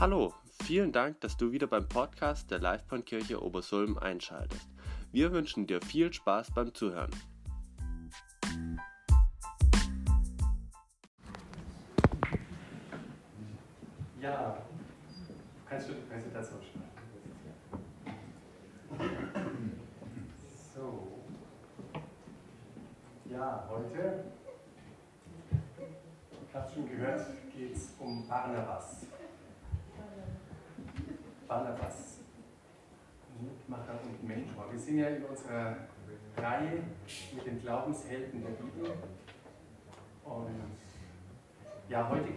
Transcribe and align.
Hallo, 0.00 0.32
vielen 0.62 0.92
Dank, 0.92 1.20
dass 1.22 1.36
du 1.36 1.50
wieder 1.50 1.66
beim 1.66 1.88
Podcast 1.88 2.52
der 2.52 2.60
Livebahnkirche 2.60 3.42
Obersulm 3.42 3.98
einschaltest. 3.98 4.68
Wir 5.10 5.32
wünschen 5.32 5.66
dir 5.66 5.82
viel 5.82 6.12
Spaß 6.12 6.52
beim 6.54 6.72
Zuhören. 6.72 7.10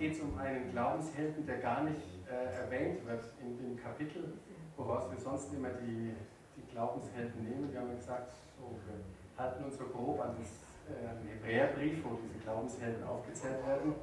Geht 0.02 0.14
es 0.14 0.22
um 0.22 0.36
einen 0.40 0.72
Glaubenshelden, 0.72 1.46
der 1.46 1.60
gar 1.60 1.84
nicht 1.84 2.02
äh, 2.26 2.64
erwähnt 2.64 3.06
wird 3.06 3.24
in 3.40 3.56
dem 3.56 3.78
Kapitel, 3.78 4.34
woraus 4.76 5.12
wir 5.12 5.20
sonst 5.20 5.54
immer 5.54 5.70
die, 5.70 6.16
die 6.58 6.72
Glaubenshelden 6.72 7.44
nehmen. 7.44 7.72
Wir 7.72 7.82
haben 7.82 7.96
gesagt, 7.96 8.34
so, 8.58 8.66
wir 8.88 8.98
halten 9.38 9.64
uns 9.64 9.78
so 9.78 9.86
grob 9.86 10.20
an 10.20 10.36
das 10.40 10.50
äh, 10.90 11.38
Hebräerbrief, 11.38 12.04
wo 12.04 12.18
diese 12.18 12.44
Glaubenshelden 12.44 13.04
aufgezählt 13.04 13.64
werden. 13.68 13.94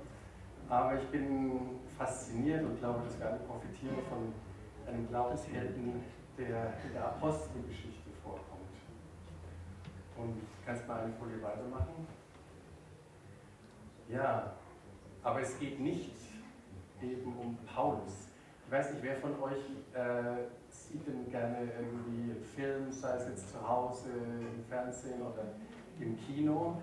Aber 0.69 0.95
ich 0.95 1.09
bin 1.09 1.81
fasziniert 1.99 2.63
und 2.63 2.79
glaube, 2.79 3.01
dass 3.05 3.19
wir 3.19 3.27
alle 3.27 3.41
profitieren 3.41 3.97
von 4.09 4.33
einem 4.87 5.09
Glaubenshelden, 5.09 6.01
der 6.39 6.75
in 6.87 6.93
der 6.93 7.07
Apostelgeschichte 7.07 8.11
vorkommt. 8.23 8.71
Und 10.17 10.43
kannst 10.65 10.87
mal 10.87 11.01
eine 11.01 11.13
Folie 11.15 11.43
weitermachen? 11.43 12.07
Ja, 14.09 14.53
aber 15.23 15.41
es 15.41 15.59
geht 15.59 15.81
nicht 15.81 16.15
eben 17.03 17.37
um 17.37 17.57
Paulus. 17.67 18.29
Ich 18.67 18.73
weiß 18.73 18.93
nicht, 18.93 19.03
wer 19.03 19.17
von 19.17 19.41
euch 19.41 19.65
äh, 19.95 20.45
sieht 20.69 21.07
denn 21.07 21.31
gerne 21.31 21.69
irgendwie 21.79 22.35
Film, 22.55 22.91
sei 22.93 23.17
es 23.17 23.29
jetzt 23.29 23.53
zu 23.53 23.67
Hause, 23.67 24.11
im 24.11 24.65
Fernsehen 24.69 25.23
oder 25.23 25.45
im 26.01 26.19
Kino. 26.19 26.81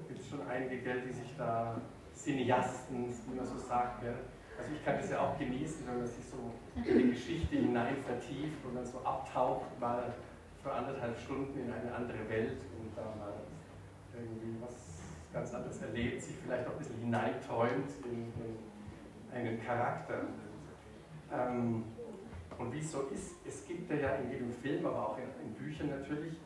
Es 0.00 0.08
gibt 0.08 0.24
schon 0.24 0.48
einige, 0.48 1.02
die 1.02 1.12
sich 1.12 1.34
da 1.36 1.80
Cineasten, 2.14 3.14
wie 3.28 3.36
man 3.36 3.44
so 3.44 3.58
sagt, 3.58 4.00
gell? 4.00 4.16
Also 4.58 4.70
ich 4.72 4.84
kann 4.84 4.96
das 4.96 5.10
ja 5.10 5.20
auch 5.20 5.38
genießen, 5.38 5.86
wenn 5.86 5.98
man 5.98 6.06
sich 6.06 6.24
so 6.24 6.38
in 6.76 6.98
die 6.98 7.10
Geschichte 7.10 7.56
hinein 7.56 7.96
vertieft 8.06 8.64
und 8.64 8.74
dann 8.74 8.86
so 8.86 8.98
abtaucht, 9.00 9.78
mal 9.78 10.14
für 10.62 10.72
anderthalb 10.72 11.18
Stunden 11.18 11.60
in 11.60 11.70
eine 11.70 11.94
andere 11.94 12.26
Welt 12.28 12.56
und 12.78 12.96
da 12.96 13.02
mal 13.02 13.34
irgendwie 14.14 14.56
was 14.62 14.95
ganz 15.32 15.52
anderes 15.54 15.80
erlebt, 15.82 16.22
sich 16.22 16.36
vielleicht 16.36 16.66
auch 16.66 16.72
ein 16.72 16.78
bisschen 16.78 16.98
hineinträumt 16.98 17.90
in, 18.04 18.32
in 18.42 19.34
einen 19.34 19.62
Charakter. 19.62 20.22
Ähm, 21.32 21.84
und 22.58 22.72
wie 22.72 22.78
es 22.78 22.92
so 22.92 23.02
ist, 23.12 23.34
es 23.46 23.66
gibt 23.66 23.90
ja 23.90 24.14
in 24.16 24.30
jedem 24.30 24.50
Film, 24.50 24.86
aber 24.86 25.10
auch 25.10 25.18
in, 25.18 25.24
in 25.46 25.54
Büchern 25.54 25.90
natürlich, 25.90 26.36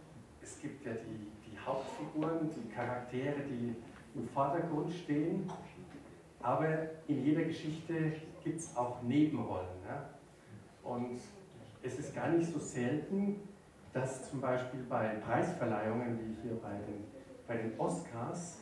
es 0.43 0.61
gibt 0.61 0.85
ja 0.85 0.93
die, 0.93 1.31
die 1.49 1.59
Hauptfiguren, 1.59 2.51
die 2.51 2.69
Charaktere, 2.75 3.41
die 3.49 3.77
im 4.15 4.29
Vordergrund 4.29 4.93
stehen 4.93 5.49
aber 6.43 6.69
in 7.07 7.25
jeder 7.25 7.43
Geschichte 7.43 8.13
gibt 8.43 8.61
es 8.61 8.75
auch 8.77 9.03
Nebenrollen. 9.03 9.69
Ja? 9.87 10.09
Und 10.83 11.21
es 11.83 11.99
ist 11.99 12.15
gar 12.15 12.29
nicht 12.29 12.51
so 12.51 12.59
selten, 12.59 13.41
dass 13.93 14.31
zum 14.31 14.41
Beispiel 14.41 14.83
bei 14.89 15.17
Preisverleihungen, 15.27 16.19
wie 16.19 16.43
hier 16.43 16.59
bei 16.61 16.73
den, 16.73 17.05
bei 17.47 17.57
den 17.57 17.79
Oscars, 17.79 18.60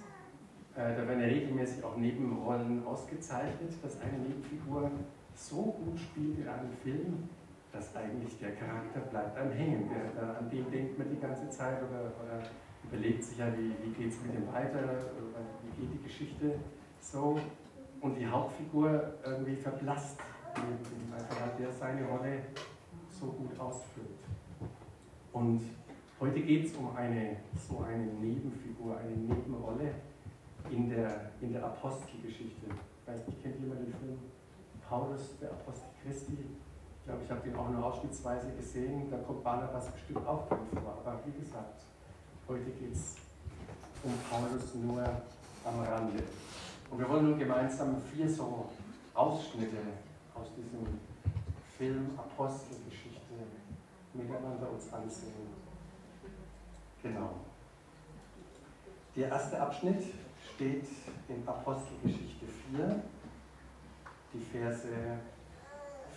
da 0.79 1.09
werden 1.09 1.21
ja 1.21 1.27
regelmäßig 1.27 1.83
auch 1.83 1.97
Nebenrollen 1.97 2.87
ausgezeichnet, 2.87 3.73
dass 3.83 4.01
eine 4.01 4.19
Nebenfigur 4.19 4.91
so 5.35 5.57
gut 5.57 5.99
spielt 5.99 6.39
in 6.39 6.49
einem 6.49 6.73
Film, 6.83 7.29
dass 7.73 7.95
eigentlich 7.97 8.39
der 8.39 8.53
Charakter 8.53 9.01
bleibt 9.01 9.37
einem 9.37 9.53
hängen. 9.53 9.89
Der, 9.89 10.23
der, 10.23 10.39
an 10.39 10.49
den 10.49 10.71
denkt 10.71 10.97
man 10.97 11.09
die 11.11 11.21
ganze 11.21 11.51
Zeit 11.51 11.79
oder, 11.83 12.13
oder 12.23 12.43
überlegt 12.85 13.25
sich 13.25 13.39
ja, 13.39 13.47
wie, 13.59 13.75
wie 13.85 13.93
geht 13.93 14.13
es 14.13 14.23
mit 14.23 14.35
dem 14.35 14.47
weiter, 14.53 14.79
oder 14.79 15.43
wie 15.65 15.81
geht 15.81 15.99
die 15.99 16.03
Geschichte 16.05 16.55
so 17.01 17.39
und 18.01 18.15
die 18.15 18.27
Hauptfigur 18.27 19.15
irgendwie 19.25 19.57
verblasst, 19.57 20.21
weil 20.55 21.51
der 21.59 21.73
seine 21.73 22.07
Rolle 22.07 22.43
so 23.11 23.27
gut 23.27 23.59
ausfüllt. 23.59 24.07
Und 25.33 25.61
heute 26.21 26.41
geht 26.41 26.67
es 26.67 26.77
um 26.77 26.95
eine, 26.97 27.37
so 27.57 27.81
eine 27.81 28.05
Nebenfigur, 28.05 28.97
eine 28.97 29.17
Nebenrolle 29.17 29.91
in 30.71 30.91
der, 30.91 31.31
in 31.41 31.53
der 31.53 31.65
Apostelgeschichte. 31.65 32.67
Ich 32.67 33.09
weiß 33.09 33.27
nicht, 33.27 33.43
kennt 33.43 33.61
jemand 33.61 33.81
den 33.81 33.95
Film 33.95 34.19
Paulus, 34.89 35.39
der 35.41 35.51
Apostel 35.51 35.89
Christi? 36.03 36.37
Ich 37.01 37.05
glaube, 37.05 37.21
ich 37.25 37.31
habe 37.31 37.41
den 37.41 37.57
auch 37.57 37.69
nur 37.71 37.85
ausschnittsweise 37.85 38.53
gesehen. 38.53 39.11
Da 39.11 39.19
kommt 39.19 39.43
Barnabas 39.43 39.91
bestimmt 39.91 40.27
auch 40.27 40.47
drin 40.49 40.59
vor. 40.73 40.99
Aber 41.05 41.21
wie 41.25 41.41
gesagt, 41.41 41.83
heute 42.47 42.71
geht 42.71 42.93
es 42.93 43.17
um 44.03 44.13
Paulus 44.31 44.75
nur 44.75 45.03
am 45.03 45.81
Rande. 45.81 46.23
Und 46.91 46.99
wir 46.99 47.09
wollen 47.09 47.31
nun 47.31 47.39
gemeinsam 47.39 47.97
vier 48.13 48.29
so 48.29 48.67
Ausschnitte 49.15 49.79
aus 50.35 50.49
diesem 50.57 50.87
Film 51.77 52.11
Apostelgeschichte 52.17 53.35
miteinander 54.15 54.71
uns 54.71 54.93
ansehen. 54.93 55.49
Genau. 57.03 57.31
Der 59.17 59.29
erste 59.29 59.61
Abschnitt 59.61 60.03
steht 60.59 60.89
in 61.29 61.47
Apostelgeschichte 61.47 62.47
4, 62.73 63.03
die 64.35 64.45
Verse 64.59 64.89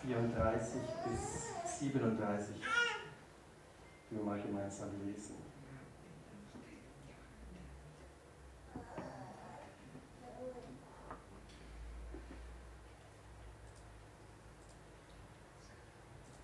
34 0.02 0.81
bis 1.06 1.79
37. 1.79 2.56
Wir 4.09 4.24
mal 4.24 4.41
gemeinsam 4.41 4.90
lesen. 5.06 5.35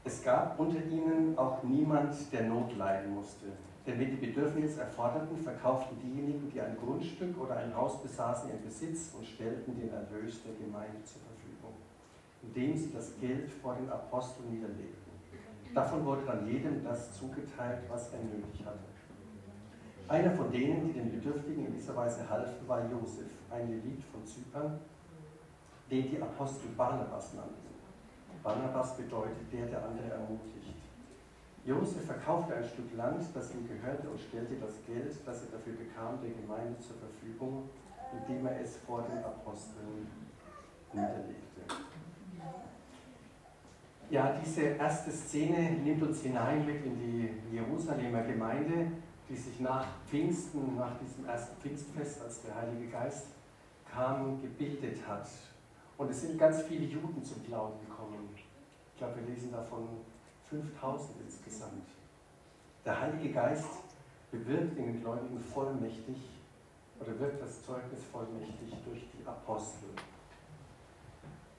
Es 0.03 0.23
gab 0.23 0.59
unter 0.59 0.85
ihnen 0.85 1.35
auch 1.35 1.63
niemand, 1.63 2.13
der 2.31 2.43
Not 2.43 2.77
leiden 2.77 3.15
musste. 3.15 3.47
Denn 3.87 3.99
wenn 4.01 4.11
die 4.11 4.27
Bedürfnisse 4.27 4.81
erforderten, 4.81 5.37
verkauften 5.37 5.97
diejenigen, 6.03 6.51
die 6.51 6.59
ein 6.59 6.75
Grundstück 6.75 7.39
oder 7.39 7.55
ein 7.55 7.73
Haus 7.73 8.01
besaßen, 8.03 8.49
ihren 8.49 8.61
Besitz 8.61 9.13
und 9.17 9.25
stellten 9.25 9.79
den 9.79 9.89
Erlös 9.89 10.43
der 10.43 10.53
Gemeinde 10.55 11.01
zur 11.05 11.21
Verfügung, 11.21 11.73
indem 12.43 12.75
sie 12.75 12.91
das 12.91 13.17
Geld 13.21 13.49
vor 13.49 13.75
den 13.75 13.89
Aposteln 13.89 14.51
niederlegten. 14.51 15.07
Davon 15.73 16.05
wurde 16.05 16.25
dann 16.25 16.45
jedem 16.45 16.83
das 16.83 17.17
zugeteilt, 17.17 17.83
was 17.87 18.11
er 18.11 18.19
nötig 18.19 18.65
hatte. 18.65 18.97
Einer 20.09 20.31
von 20.31 20.51
denen, 20.51 20.87
die 20.87 20.93
den 20.93 21.11
Bedürftigen 21.11 21.67
in 21.67 21.73
dieser 21.73 21.95
Weise 21.95 22.29
halfen, 22.29 22.67
war 22.67 22.89
Josef, 22.89 23.31
ein 23.49 23.69
Levit 23.69 24.03
von 24.11 24.25
Zypern, 24.25 24.79
den 25.89 26.09
die 26.09 26.21
Apostel 26.21 26.69
Barnabas 26.75 27.33
nannten. 27.33 27.67
Barnabas 28.43 28.97
bedeutet 28.97 29.51
der, 29.51 29.65
der 29.67 29.85
andere 29.85 30.09
ermutigt. 30.11 30.66
Josef 31.67 32.05
verkaufte 32.05 32.55
ein 32.55 32.63
Stück 32.63 32.95
Land, 32.95 33.25
das 33.33 33.53
ihm 33.53 33.67
gehörte, 33.67 34.09
und 34.09 34.17
stellte 34.17 34.55
das 34.55 34.73
Geld, 34.87 35.13
das 35.25 35.43
er 35.43 35.51
dafür 35.51 35.73
bekam, 35.73 36.17
der 36.21 36.31
Gemeinde 36.31 36.79
zur 36.79 36.95
Verfügung, 36.95 37.69
indem 38.13 38.47
er 38.47 38.61
es 38.61 38.77
vor 38.77 39.01
den 39.01 39.17
Aposteln 39.17 40.07
niederlegte. 40.93 41.83
Ja, 44.09 44.33
diese 44.41 44.61
erste 44.61 45.11
Szene 45.11 45.71
nimmt 45.83 46.01
uns 46.01 46.21
hinein 46.21 46.65
mit 46.65 46.85
in 46.85 46.97
die 46.97 47.55
Jerusalemer 47.57 48.23
Gemeinde, 48.23 48.89
die 49.29 49.35
sich 49.35 49.59
nach 49.59 49.85
Pfingsten, 50.05 50.77
nach 50.77 50.97
diesem 50.99 51.25
ersten 51.25 51.61
Pfingstfest, 51.61 52.21
als 52.21 52.43
der 52.43 52.55
Heilige 52.55 52.87
Geist 52.87 53.27
kam, 53.91 54.41
gebildet 54.41 55.05
hat. 55.05 55.27
Und 55.97 56.09
es 56.11 56.21
sind 56.21 56.39
ganz 56.39 56.61
viele 56.61 56.85
Juden 56.85 57.21
zum 57.21 57.43
Glauben 57.43 57.77
gekommen. 57.85 58.29
Ich 58.33 58.97
glaube, 58.97 59.17
wir 59.17 59.35
lesen 59.35 59.51
davon 59.51 59.85
5000 60.49 61.21
insgesamt. 61.25 61.87
Der 62.85 62.99
Heilige 62.99 63.33
Geist 63.33 63.67
bewirkt 64.31 64.77
in 64.77 64.85
den 64.85 65.01
Gläubigen 65.01 65.39
vollmächtig 65.39 66.17
oder 66.99 67.19
wirkt 67.19 67.41
das 67.41 67.63
Zeugnis 67.65 68.03
vollmächtig 68.11 68.73
durch 68.85 69.05
die 69.11 69.27
Apostel. 69.27 69.89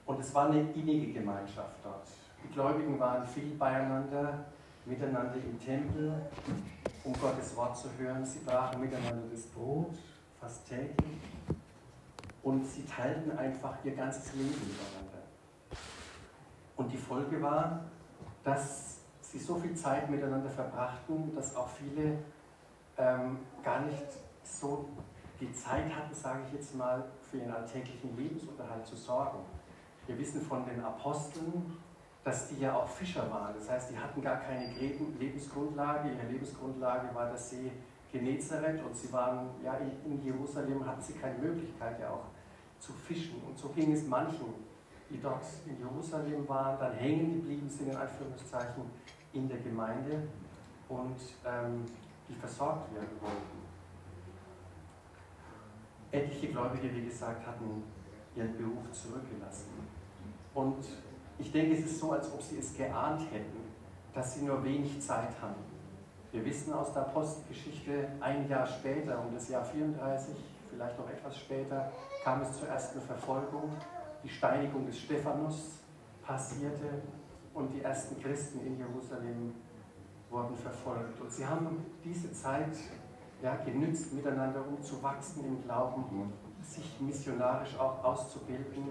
Und 0.05 0.19
es 0.19 0.33
war 0.33 0.49
eine 0.49 0.71
innige 0.71 1.13
Gemeinschaft 1.13 1.75
dort. 1.83 2.07
Die 2.43 2.51
Gläubigen 2.53 2.99
waren 2.99 3.27
viel 3.27 3.55
beieinander, 3.55 4.45
miteinander 4.85 5.35
im 5.35 5.59
Tempel, 5.59 6.13
um 7.03 7.13
Gottes 7.13 7.55
Wort 7.55 7.77
zu 7.77 7.89
hören. 7.97 8.25
Sie 8.25 8.39
brachen 8.39 8.81
miteinander 8.81 9.27
das 9.31 9.43
Brot, 9.43 9.95
fast 10.39 10.67
täglich 10.67 11.19
und 12.43 12.65
sie 12.65 12.85
teilten 12.85 13.37
einfach 13.37 13.75
ihr 13.83 13.95
ganzes 13.95 14.33
Leben 14.33 14.49
miteinander. 14.49 15.19
Und 16.77 16.91
die 16.91 16.97
Folge 16.97 17.41
war, 17.41 17.83
dass 18.43 18.99
sie 19.21 19.39
so 19.39 19.55
viel 19.55 19.75
Zeit 19.75 20.09
miteinander 20.09 20.49
verbrachten, 20.49 21.35
dass 21.35 21.55
auch 21.55 21.69
viele 21.69 22.19
ähm, 22.97 23.39
gar 23.63 23.81
nicht 23.81 24.05
so 24.43 24.89
die 25.39 25.51
Zeit 25.53 25.93
hatten, 25.95 26.13
sage 26.13 26.39
ich 26.47 26.53
jetzt 26.53 26.75
mal, 26.75 27.03
für 27.29 27.37
ihren 27.37 27.51
alltäglichen 27.51 28.15
Lebensunterhalt 28.17 28.85
zu 28.85 28.95
sorgen. 28.95 29.39
Wir 30.07 30.17
wissen 30.17 30.41
von 30.41 30.65
den 30.65 30.83
Aposteln, 30.83 31.77
dass 32.23 32.49
die 32.49 32.59
ja 32.59 32.75
auch 32.75 32.87
Fischer 32.87 33.29
waren. 33.31 33.53
Das 33.55 33.69
heißt, 33.69 33.91
die 33.91 33.97
hatten 33.97 34.21
gar 34.21 34.37
keine 34.37 34.73
Lebensgrundlage. 34.73 36.09
Ihre 36.09 36.31
Lebensgrundlage 36.31 37.13
war 37.13 37.27
der 37.27 37.37
See 37.37 37.71
Genezareth 38.11 38.83
und 38.83 38.95
sie 38.95 39.11
waren, 39.13 39.49
ja, 39.63 39.77
in 40.05 40.21
Jerusalem 40.23 40.85
hatten 40.85 41.01
sie 41.01 41.13
keine 41.13 41.37
Möglichkeit 41.37 41.99
ja 41.99 42.09
auch 42.09 42.25
zu 42.79 42.91
fischen. 42.91 43.41
Und 43.47 43.57
so 43.57 43.69
ging 43.69 43.93
es 43.93 44.05
manchen, 44.07 44.53
die 45.09 45.21
dort 45.21 45.45
in 45.65 45.79
Jerusalem 45.79 46.47
waren, 46.47 46.79
dann 46.79 46.93
hängen 46.93 47.41
geblieben 47.41 47.69
sind, 47.69 47.89
in 47.89 47.95
Anführungszeichen, 47.95 48.83
in 49.33 49.47
der 49.47 49.59
Gemeinde 49.59 50.27
und 50.87 51.17
ähm, 51.45 51.85
die 52.27 52.33
versorgt 52.35 52.93
werden 52.93 53.17
wollten. 53.21 53.59
Etliche 56.11 56.47
Gläubige, 56.47 56.93
wie 56.95 57.05
gesagt, 57.05 57.45
hatten 57.45 57.83
ihren 58.35 58.57
Beruf 58.57 58.91
zurückgelassen. 58.91 59.69
Und 60.53 60.85
ich 61.37 61.51
denke, 61.51 61.75
es 61.75 61.85
ist 61.85 61.99
so, 61.99 62.11
als 62.11 62.31
ob 62.33 62.41
sie 62.41 62.57
es 62.57 62.75
geahnt 62.75 63.21
hätten, 63.31 63.59
dass 64.13 64.33
sie 64.33 64.45
nur 64.45 64.63
wenig 64.63 64.99
Zeit 65.01 65.29
haben. 65.41 65.55
Wir 66.31 66.45
wissen 66.45 66.73
aus 66.73 66.93
der 66.93 67.03
Apostelgeschichte, 67.03 68.07
ein 68.19 68.47
Jahr 68.47 68.67
später, 68.67 69.19
um 69.19 69.33
das 69.33 69.49
Jahr 69.49 69.63
34, 69.65 70.35
vielleicht 70.69 70.99
noch 70.99 71.09
etwas 71.09 71.37
später, 71.37 71.91
kam 72.23 72.41
es 72.41 72.59
zur 72.59 72.67
ersten 72.67 73.01
Verfolgung. 73.01 73.71
Die 74.23 74.29
Steinigung 74.29 74.85
des 74.85 74.99
Stephanus 74.99 75.79
passierte 76.21 77.01
und 77.53 77.73
die 77.73 77.81
ersten 77.81 78.21
Christen 78.21 78.65
in 78.65 78.77
Jerusalem 78.77 79.53
wurden 80.29 80.55
verfolgt. 80.55 81.19
Und 81.19 81.31
sie 81.31 81.45
haben 81.45 81.85
diese 82.03 82.31
Zeit 82.31 82.75
ja, 83.41 83.55
genützt, 83.57 84.13
miteinander 84.13 84.65
umzuwachsen 84.67 85.45
im 85.45 85.63
Glauben, 85.63 86.33
sich 86.61 86.99
missionarisch 86.99 87.77
auch 87.79 88.03
auszubilden, 88.03 88.89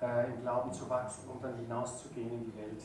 äh, 0.00 0.32
im 0.32 0.40
Glauben 0.42 0.72
zu 0.72 0.88
wachsen 0.88 1.28
und 1.28 1.42
dann 1.42 1.56
hinauszugehen 1.56 2.30
in 2.30 2.44
die 2.44 2.56
Welt, 2.56 2.82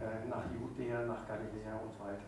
äh, 0.00 0.28
nach 0.28 0.44
Judäa, 0.52 1.04
nach 1.04 1.26
Galiläa 1.26 1.76
und 1.76 1.98
weiter. 2.00 2.22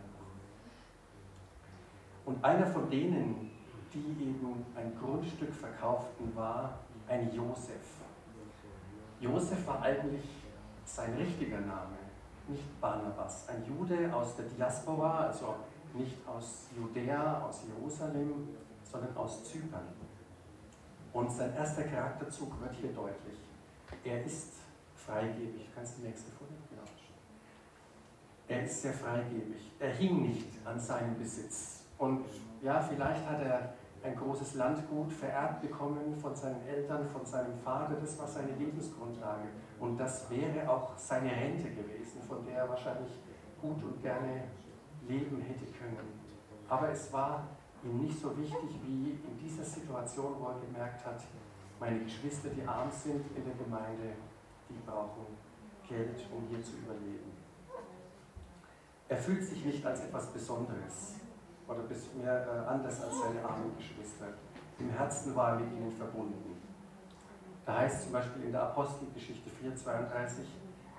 Und 2.26 2.44
einer 2.44 2.66
von 2.66 2.90
denen, 2.90 3.50
die 3.94 4.28
eben 4.28 4.66
ein 4.76 4.92
Grundstück 5.00 5.54
verkauften, 5.54 6.34
war 6.36 6.78
ein 7.08 7.32
Josef. 7.32 8.00
Josef 9.20 9.66
war 9.66 9.82
eigentlich 9.82 10.24
sein 10.84 11.14
richtiger 11.14 11.60
Name, 11.60 11.96
nicht 12.48 12.80
Barnabas. 12.80 13.48
Ein 13.48 13.64
Jude 13.66 14.12
aus 14.12 14.36
der 14.36 14.46
Diaspora, 14.46 15.26
also 15.26 15.56
nicht 15.94 16.16
aus 16.26 16.68
Judäa, 16.76 17.42
aus 17.42 17.62
Jerusalem, 17.66 18.48
sondern 18.82 19.16
aus 19.16 19.44
Zypern. 19.44 19.88
Und 21.12 21.30
sein 21.30 21.54
erster 21.54 21.84
Charakterzug 21.84 22.60
wird 22.60 22.74
hier 22.74 22.92
deutlich. 22.92 23.38
Er 24.04 24.24
ist 24.24 24.54
freigebig. 24.94 25.68
Kannst 25.74 25.96
du 25.96 26.02
die 26.02 26.08
nächste 26.08 26.30
Folie? 26.32 26.56
Genau. 26.70 26.82
Er 28.48 28.64
ist 28.64 28.82
sehr 28.82 28.92
freigebig. 28.92 29.72
Er 29.78 29.90
hing 29.90 30.22
nicht 30.22 30.48
an 30.64 30.78
seinem 30.78 31.18
Besitz. 31.18 31.82
Und 31.98 32.24
ja, 32.62 32.80
vielleicht 32.80 33.26
hat 33.26 33.42
er 33.42 33.74
ein 34.02 34.16
großes 34.16 34.54
Landgut 34.54 35.12
vererbt 35.12 35.60
bekommen 35.62 36.16
von 36.16 36.34
seinen 36.34 36.66
Eltern, 36.66 37.06
von 37.08 37.24
seinem 37.24 37.58
Vater. 37.58 37.96
Das 38.00 38.18
war 38.18 38.26
seine 38.26 38.52
Lebensgrundlage. 38.52 39.48
Und 39.78 39.98
das 39.98 40.30
wäre 40.30 40.68
auch 40.68 40.96
seine 40.96 41.30
Rente 41.30 41.70
gewesen, 41.70 42.22
von 42.26 42.44
der 42.46 42.58
er 42.58 42.68
wahrscheinlich 42.68 43.18
gut 43.60 43.82
und 43.82 44.00
gerne 44.00 44.44
leben 45.06 45.40
hätte 45.42 45.66
können. 45.72 46.20
Aber 46.68 46.90
es 46.90 47.12
war 47.12 47.46
ihm 47.82 48.00
nicht 48.00 48.20
so 48.20 48.36
wichtig 48.36 48.78
wie 48.84 49.10
in 49.10 49.38
dieser 49.38 49.64
Situation, 49.64 50.36
wo 50.38 50.46
er 50.46 50.60
gemerkt 50.60 51.04
hat, 51.04 51.22
meine 51.78 52.00
Geschwister, 52.00 52.50
die 52.50 52.66
arm 52.66 52.90
sind 52.90 53.24
in 53.36 53.44
der 53.44 53.54
Gemeinde, 53.54 54.12
die 54.68 54.78
brauchen 54.86 55.26
Geld, 55.88 56.26
um 56.30 56.46
hier 56.48 56.62
zu 56.62 56.76
überleben. 56.76 57.32
Er 59.08 59.16
fühlt 59.16 59.42
sich 59.42 59.64
nicht 59.64 59.84
als 59.84 60.00
etwas 60.00 60.26
Besonderes 60.26 61.14
oder 61.70 61.82
mehr 62.16 62.46
äh, 62.46 62.68
anders 62.68 63.02
als 63.02 63.20
seine 63.20 63.44
armen 63.44 63.76
Geschwister. 63.76 64.26
Im 64.78 64.90
Herzen 64.90 65.34
war 65.36 65.52
er 65.52 65.60
mit 65.60 65.72
ihnen 65.72 65.92
verbunden. 65.92 66.60
Da 67.64 67.78
heißt 67.78 68.04
zum 68.04 68.12
Beispiel 68.12 68.44
in 68.44 68.52
der 68.52 68.62
Apostelgeschichte 68.62 69.48
4,32, 69.50 70.42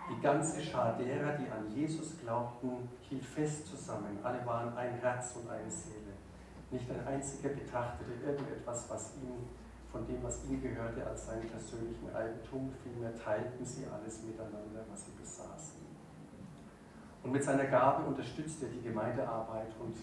die 0.10 0.22
ganze 0.22 0.62
Schar 0.62 0.98
derer, 0.98 1.34
die 1.34 1.50
an 1.50 1.68
Jesus 1.74 2.20
glaubten, 2.22 2.90
hielt 3.02 3.26
fest 3.26 3.68
zusammen. 3.68 4.20
Alle 4.24 4.46
waren 4.46 4.76
ein 4.78 4.94
Herz 4.96 5.36
und 5.36 5.50
eine 5.50 5.70
Seele. 5.70 6.14
Nicht 6.70 6.90
ein 6.90 7.06
einziger 7.06 7.50
betrachtete 7.50 8.12
irgendetwas, 8.26 8.90
was 8.90 9.16
ihm, 9.18 9.48
von 9.92 10.06
dem, 10.08 10.24
was 10.24 10.46
ihm 10.46 10.62
gehörte, 10.62 11.06
als 11.06 11.28
seinen 11.28 11.48
persönlichen 11.50 12.16
Eigentum. 12.16 12.72
Vielmehr 12.84 13.14
teilten 13.16 13.66
sie 13.66 13.86
alles 13.88 14.24
miteinander, 14.24 14.86
was 14.90 15.06
sie 15.06 15.12
besaßen. 15.12 15.82
Und 17.24 17.32
mit 17.32 17.44
seiner 17.44 17.66
Gabe 17.66 18.06
unterstützt 18.06 18.64
er 18.64 18.70
die 18.70 18.82
Gemeindearbeit 18.82 19.74
und 19.80 19.96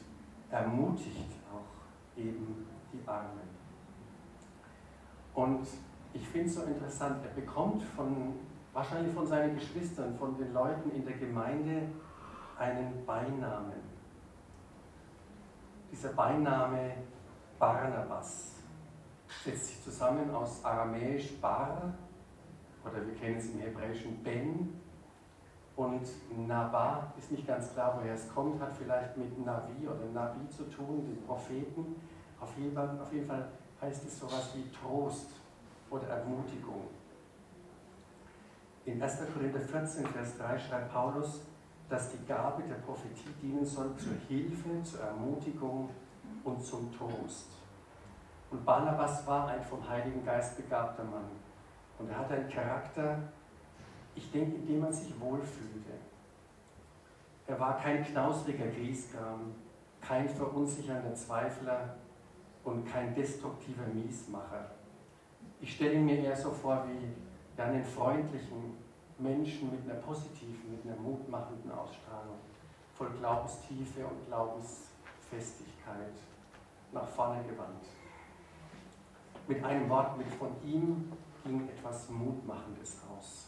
ermutigt 0.51 1.33
auch 1.53 2.19
eben 2.19 2.67
die 2.93 3.07
Armen. 3.07 3.49
Und 5.35 5.67
ich 6.13 6.27
finde 6.27 6.49
es 6.49 6.55
so 6.55 6.63
interessant, 6.63 7.25
er 7.25 7.41
bekommt 7.41 7.83
von 7.83 8.35
wahrscheinlich 8.73 9.15
von 9.15 9.27
seinen 9.27 9.55
Geschwistern, 9.55 10.17
von 10.17 10.37
den 10.37 10.53
Leuten 10.53 10.91
in 10.91 11.05
der 11.05 11.17
Gemeinde, 11.17 11.83
einen 12.59 13.05
Beinamen. 13.07 13.89
Dieser 15.91 16.11
Beiname 16.11 16.95
Barnabas 17.59 18.57
setzt 19.45 19.67
sich 19.67 19.83
zusammen 19.83 20.31
aus 20.31 20.65
aramäisch 20.65 21.41
Bar, 21.41 21.95
oder 22.85 23.07
wir 23.07 23.15
kennen 23.15 23.37
es 23.37 23.51
im 23.51 23.61
Hebräischen 23.61 24.23
Ben, 24.23 24.81
und 25.79 26.03
Naba 26.49 27.13
ist 27.17 27.31
nicht 27.31 27.47
ganz 27.47 27.73
klar, 27.73 27.97
woher 27.97 28.15
es 28.15 28.29
kommt, 28.35 28.61
hat 28.61 28.73
vielleicht 28.77 29.17
mit 29.17 29.47
Navi 29.47 29.87
oder 29.87 30.07
Nabi 30.13 30.49
zu 30.49 30.65
tun, 30.65 31.07
den 31.07 31.25
Propheten. 31.25 31.95
Auf 32.41 32.51
jeden 32.59 32.75
Fall, 32.75 32.99
auf 33.01 33.13
jeden 33.13 33.29
Fall 33.29 33.47
heißt 33.81 34.05
es 34.05 34.19
sowas 34.19 34.51
wie 34.57 34.69
Trost 34.73 35.31
oder 35.89 36.09
Ermutigung. 36.09 36.89
In 38.87 39.01
1. 39.01 39.19
Korinther 39.33 39.61
14, 39.61 40.05
Vers 40.09 40.37
3 40.39 40.59
schreibt 40.59 40.93
Paulus, 40.93 41.43
dass 41.89 42.11
die 42.11 42.27
Gabe 42.27 42.65
der 42.65 42.75
Prophetie 42.77 43.33
dienen 43.41 43.65
soll 43.65 43.95
zur 43.97 44.15
Hilfe, 44.27 44.83
zur 44.83 45.01
Ermutigung 45.01 45.91
und 46.43 46.61
zum 46.61 46.93
Trost. 46.93 47.51
Und 48.51 48.65
Barnabas 48.65 49.25
war 49.29 49.47
ein 49.47 49.63
vom 49.63 49.89
Heiligen 49.89 50.25
Geist 50.25 50.57
begabter 50.57 51.05
Mann. 51.05 51.31
Und 52.01 52.11
er 52.11 52.19
hatte 52.19 52.35
einen 52.35 52.49
Charakter, 52.49 53.21
ich 54.19 54.31
denke, 54.33 54.57
in 54.57 54.67
dem 54.67 54.81
man 54.81 54.93
sich 54.93 55.19
wohlfühlte. 55.21 55.93
Er 57.47 57.59
war 57.59 57.79
kein 57.79 58.05
knausriger 58.05 58.67
Griesgram, 58.67 59.55
kein 60.01 60.29
verunsichernder 60.29 61.15
Zweifler 61.15 61.95
und 62.65 62.85
kein 62.85 63.15
destruktiver 63.15 63.87
Miesmacher. 63.95 64.73
Ich 65.61 65.75
stelle 65.75 65.99
mir 65.99 66.19
eher 66.19 66.37
so 66.37 66.51
vor 66.51 66.85
wie 66.89 67.63
einen 67.63 67.85
freundlichen 67.85 68.77
Menschen 69.19 69.71
mit 69.71 69.83
einer 69.85 70.01
positiven, 70.01 70.73
mit 70.73 70.85
einer 70.85 71.01
mutmachenden 71.01 71.73
Ausstrahlung, 71.73 72.39
voll 72.95 73.11
Glaubenstiefe 73.19 74.05
und 74.05 74.27
Glaubensfestigkeit, 74.27 76.15
nach 76.93 77.09
vorne 77.09 77.43
gewandt. 77.45 77.85
Mit 79.47 79.65
einem 79.65 79.89
Wort, 79.89 80.19
mit 80.19 80.31
von 80.33 80.51
ihm 80.65 81.13
ging 81.45 81.69
etwas 81.69 82.11
Mutmachendes 82.11 82.99
aus. 83.11 83.48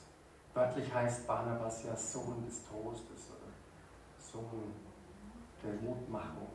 Wörtlich 0.54 0.92
heißt 0.92 1.26
Barnabas 1.26 1.85
ja 1.85 1.95
Sohn 1.97 2.45
des 2.45 2.64
Trostes 2.64 3.30
oder 3.30 3.52
Sohn 4.19 4.75
der 5.62 5.75
Mutmachung. 5.75 6.49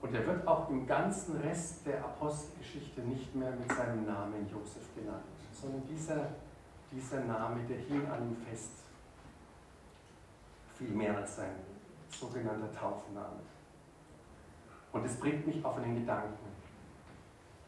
Und 0.00 0.14
er 0.14 0.24
wird 0.24 0.46
auch 0.46 0.68
im 0.70 0.86
ganzen 0.86 1.40
Rest 1.40 1.84
der 1.84 2.04
Apostelgeschichte 2.04 3.00
nicht 3.00 3.34
mehr 3.34 3.50
mit 3.50 3.70
seinem 3.72 4.06
Namen 4.06 4.48
Josef 4.48 4.94
genannt, 4.94 5.24
sondern 5.52 5.82
dieser, 5.88 6.28
dieser 6.92 7.20
Name, 7.24 7.64
der 7.68 7.78
hing 7.78 8.06
an 8.08 8.30
ihm 8.30 8.36
fest. 8.36 8.70
Viel 10.76 10.90
mehr 10.90 11.16
als 11.16 11.36
sein 11.36 11.50
sogenannter 12.08 12.72
Taufname. 12.72 13.40
Und 14.92 15.04
es 15.04 15.18
bringt 15.18 15.46
mich 15.46 15.64
auf 15.64 15.76
einen 15.76 15.96
Gedanken. 15.96 16.48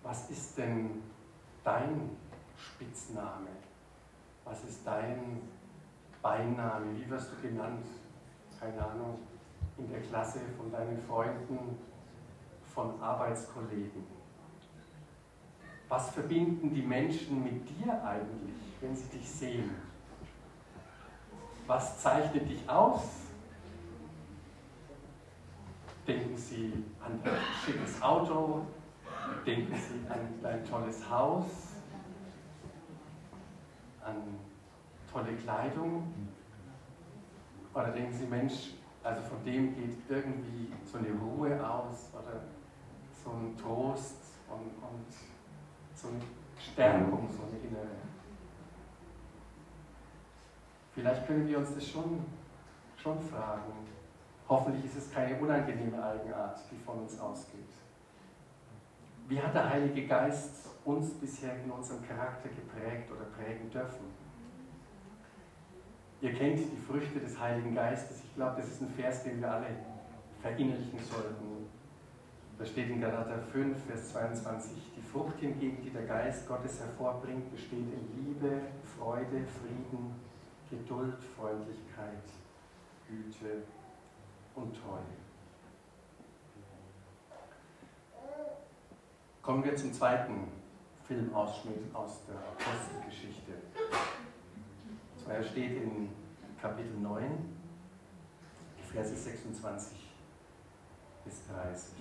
Was 0.02 0.30
ist 0.30 0.56
denn 0.56 1.02
dein 1.64 2.16
Spitzname? 2.56 3.48
Was 4.44 4.64
ist 4.64 4.86
dein 4.86 5.42
Beiname? 6.22 6.86
Wie 6.96 7.08
wirst 7.08 7.32
du 7.32 7.48
genannt? 7.48 7.86
Keine 8.58 8.84
Ahnung, 8.84 9.18
in 9.78 9.88
der 9.90 10.00
Klasse 10.00 10.40
von 10.56 10.70
deinen 10.70 10.98
Freunden, 10.98 11.78
von 12.74 13.00
Arbeitskollegen? 13.00 14.04
Was 15.88 16.10
verbinden 16.10 16.72
die 16.72 16.82
Menschen 16.82 17.42
mit 17.42 17.68
dir 17.68 18.02
eigentlich, 18.04 18.54
wenn 18.80 18.94
sie 18.94 19.08
dich 19.08 19.28
sehen? 19.28 19.70
Was 21.66 22.00
zeichnet 22.00 22.48
dich 22.48 22.68
aus? 22.68 23.02
Denken 26.06 26.36
Sie 26.36 26.84
an 27.04 27.20
ein 27.24 27.30
schickes 27.64 28.02
Auto? 28.02 28.66
Denken 29.46 29.74
Sie 29.74 30.10
an 30.10 30.28
ein 30.42 30.64
tolles 30.64 31.08
Haus? 31.08 31.69
An 34.04 34.38
tolle 35.10 35.34
Kleidung? 35.34 36.12
Oder 37.74 37.90
denken 37.90 38.12
Sie, 38.12 38.26
Mensch, 38.26 38.74
also 39.02 39.22
von 39.22 39.44
dem 39.44 39.74
geht 39.74 39.96
irgendwie 40.08 40.72
so 40.84 40.98
eine 40.98 41.08
Ruhe 41.12 41.54
aus 41.68 42.10
oder 42.12 42.40
so 43.24 43.30
ein 43.30 43.56
Trost 43.56 44.16
und, 44.48 44.72
und 44.82 45.06
so 45.94 46.08
eine 46.08 46.20
Stärkung, 46.58 47.28
so 47.30 47.42
eine 47.44 47.58
innere. 47.58 47.96
Vielleicht 50.92 51.26
können 51.26 51.46
wir 51.46 51.58
uns 51.58 51.74
das 51.74 51.86
schon, 51.86 52.24
schon 52.96 53.20
fragen. 53.20 53.72
Hoffentlich 54.48 54.84
ist 54.86 54.96
es 54.96 55.12
keine 55.12 55.38
unangenehme 55.38 56.02
Eigenart, 56.02 56.58
die 56.70 56.76
von 56.78 56.98
uns 57.00 57.18
ausgeht. 57.20 57.70
Wie 59.28 59.40
hat 59.40 59.54
der 59.54 59.70
Heilige 59.70 60.08
Geist 60.08 60.69
uns 60.84 61.10
bisher 61.14 61.62
in 61.62 61.70
unserem 61.70 62.06
Charakter 62.06 62.48
geprägt 62.48 63.10
oder 63.10 63.24
prägen 63.36 63.70
dürfen? 63.70 64.06
Ihr 66.20 66.34
kennt 66.34 66.58
die 66.58 66.76
Früchte 66.76 67.18
des 67.18 67.38
Heiligen 67.38 67.74
Geistes. 67.74 68.22
Ich 68.24 68.34
glaube, 68.34 68.60
das 68.60 68.68
ist 68.68 68.82
ein 68.82 68.90
Vers, 68.90 69.22
den 69.22 69.40
wir 69.40 69.50
alle 69.50 69.68
verinnerlichen 70.42 70.98
sollten. 70.98 71.66
Da 72.58 72.66
steht 72.66 72.90
in 72.90 73.00
Galater 73.00 73.38
5, 73.38 73.86
Vers 73.86 74.12
22, 74.12 74.72
die 74.94 75.00
Frucht 75.00 75.38
hingegen, 75.38 75.82
die 75.82 75.88
der 75.88 76.02
Geist 76.02 76.46
Gottes 76.46 76.78
hervorbringt, 76.78 77.50
besteht 77.50 77.78
in 77.78 78.26
Liebe, 78.26 78.60
Freude, 78.98 79.46
Frieden, 79.46 80.14
Geduld, 80.68 81.16
Freundlichkeit, 81.36 82.22
Güte 83.08 83.62
und 84.54 84.76
Treue. 84.76 85.00
Kommen 89.40 89.64
wir 89.64 89.74
zum 89.74 89.92
zweiten 89.94 90.59
Filmausschnitt 91.10 91.92
aus 91.92 92.20
der 92.28 92.36
Apostelgeschichte. 92.36 93.54
Er 95.28 95.42
steht 95.42 95.82
in 95.82 96.08
Kapitel 96.62 96.96
9, 97.00 97.52
Verse 98.92 99.16
26 99.16 100.08
bis 101.24 101.46
30. 101.48 101.94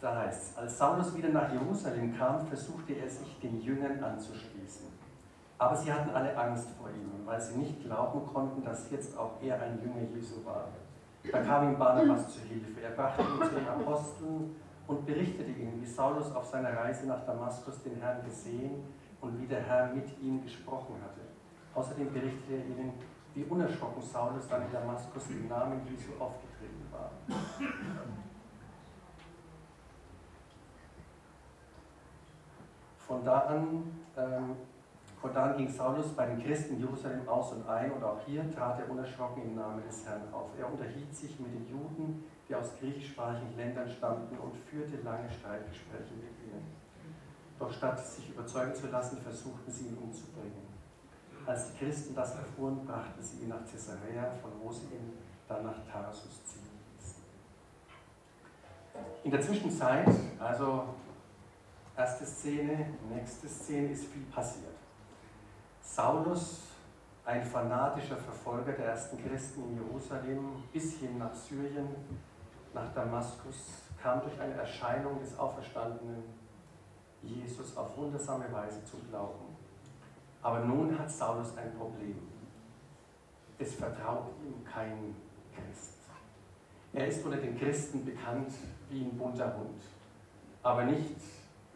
Da 0.00 0.16
heißt 0.16 0.42
es, 0.42 0.56
als 0.56 0.78
Saulus 0.78 1.16
wieder 1.16 1.30
nach 1.30 1.52
Jerusalem 1.52 2.16
kam, 2.16 2.46
versuchte 2.46 2.92
er 2.92 3.10
sich 3.10 3.40
den 3.40 3.60
Jüngern 3.60 4.02
anzuschließen. 4.02 5.09
Aber 5.60 5.76
sie 5.76 5.92
hatten 5.92 6.08
alle 6.08 6.34
Angst 6.38 6.70
vor 6.78 6.88
ihm, 6.88 7.26
weil 7.26 7.38
sie 7.38 7.58
nicht 7.58 7.82
glauben 7.82 8.26
konnten, 8.26 8.64
dass 8.64 8.90
jetzt 8.90 9.16
auch 9.18 9.32
er 9.42 9.60
ein 9.60 9.78
Jünger 9.82 10.00
Jesu 10.10 10.42
war. 10.42 10.68
Da 11.30 11.42
kam 11.42 11.68
ihm 11.68 11.78
Barnabas 11.78 12.32
zu 12.32 12.40
Hilfe. 12.40 12.80
Er 12.80 12.92
brachte 12.92 13.20
ihn 13.20 13.46
zu 13.46 13.54
den 13.56 13.68
Aposteln 13.68 14.56
und 14.86 15.04
berichtete 15.04 15.50
ihnen, 15.50 15.78
wie 15.82 15.84
Saulus 15.84 16.34
auf 16.34 16.46
seiner 16.46 16.74
Reise 16.74 17.06
nach 17.06 17.26
Damaskus 17.26 17.82
den 17.82 18.00
Herrn 18.00 18.24
gesehen 18.24 18.84
und 19.20 19.38
wie 19.38 19.46
der 19.46 19.60
Herr 19.60 19.92
mit 19.92 20.18
ihm 20.22 20.42
gesprochen 20.42 20.94
hatte. 21.04 21.20
Außerdem 21.74 22.10
berichtete 22.10 22.54
er 22.54 22.64
ihnen, 22.64 22.94
wie 23.34 23.44
unerschrocken 23.44 24.00
Saulus 24.00 24.48
dann 24.48 24.62
in 24.62 24.72
Damaskus 24.72 25.28
im 25.28 25.46
Namen 25.46 25.82
Jesu 25.84 26.12
aufgetreten 26.18 26.86
war. 26.90 27.10
Von 32.96 33.22
da 33.22 33.40
an, 33.40 33.92
ähm, 34.16 34.56
von 35.20 35.34
da 35.34 35.50
an 35.50 35.56
ging 35.56 35.68
Saulus 35.68 36.08
bei 36.14 36.26
den 36.26 36.42
Christen 36.42 36.74
in 36.74 36.80
Jerusalem 36.80 37.28
aus 37.28 37.52
und 37.52 37.68
ein 37.68 37.92
und 37.92 38.02
auch 38.02 38.20
hier 38.24 38.50
trat 38.50 38.80
er 38.80 38.90
unerschrocken 38.90 39.42
im 39.42 39.54
Namen 39.54 39.82
des 39.86 40.06
Herrn 40.06 40.22
auf. 40.32 40.50
Er 40.58 40.70
unterhielt 40.70 41.14
sich 41.14 41.38
mit 41.38 41.52
den 41.52 41.68
Juden, 41.68 42.24
die 42.48 42.54
aus 42.54 42.70
griechischsprachigen 42.78 43.56
Ländern 43.56 43.88
stammten 43.88 44.36
und 44.38 44.56
führte 44.56 44.96
lange 45.02 45.30
Streitgespräche 45.30 46.14
mit 46.14 46.32
ihnen. 46.46 46.66
Doch 47.58 47.70
statt 47.70 48.00
sich 48.00 48.30
überzeugen 48.30 48.74
zu 48.74 48.86
lassen, 48.86 49.18
versuchten 49.18 49.70
sie 49.70 49.88
ihn 49.88 49.98
umzubringen. 49.98 50.70
Als 51.44 51.72
die 51.72 51.78
Christen 51.78 52.14
das 52.14 52.34
erfuhren, 52.34 52.86
brachten 52.86 53.22
sie 53.22 53.42
ihn 53.42 53.48
nach 53.48 53.64
Caesarea, 53.70 54.30
von 54.40 54.52
wo 54.62 54.72
sie 54.72 54.86
ihn 54.86 55.12
dann 55.46 55.64
nach 55.64 55.84
Tarsus 55.90 56.44
ziehen 56.44 56.68
ließen. 56.98 57.22
In 59.24 59.30
der 59.30 59.40
Zwischenzeit, 59.40 60.08
also 60.38 60.84
Erste 62.00 62.24
Szene, 62.24 62.86
nächste 63.14 63.46
Szene 63.46 63.92
ist 63.92 64.06
viel 64.06 64.22
passiert. 64.32 64.72
Saulus, 65.92 66.60
ein 67.24 67.44
fanatischer 67.44 68.16
Verfolger 68.16 68.72
der 68.72 68.86
ersten 68.86 69.18
Christen 69.26 69.64
in 69.64 69.74
Jerusalem, 69.74 70.62
bis 70.72 70.98
hin 70.98 71.18
nach 71.18 71.34
Syrien, 71.34 71.88
nach 72.72 72.94
Damaskus, 72.94 73.82
kam 74.00 74.20
durch 74.20 74.40
eine 74.40 74.54
Erscheinung 74.54 75.18
des 75.18 75.36
auferstandenen 75.36 76.22
Jesus 77.22 77.76
auf 77.76 77.96
wundersame 77.96 78.50
Weise 78.52 78.84
zu 78.84 78.98
glauben. 79.10 79.56
Aber 80.42 80.60
nun 80.60 80.96
hat 80.96 81.10
Saulus 81.10 81.56
ein 81.56 81.74
Problem. 81.74 82.18
Es 83.58 83.74
vertraut 83.74 84.30
ihm 84.44 84.64
kein 84.64 85.16
Christ. 85.52 85.98
Er 86.92 87.08
ist 87.08 87.24
unter 87.24 87.38
den 87.38 87.58
Christen 87.58 88.04
bekannt 88.04 88.52
wie 88.88 89.02
ein 89.02 89.18
bunter 89.18 89.56
Hund, 89.56 89.82
aber 90.62 90.84
nicht 90.84 91.20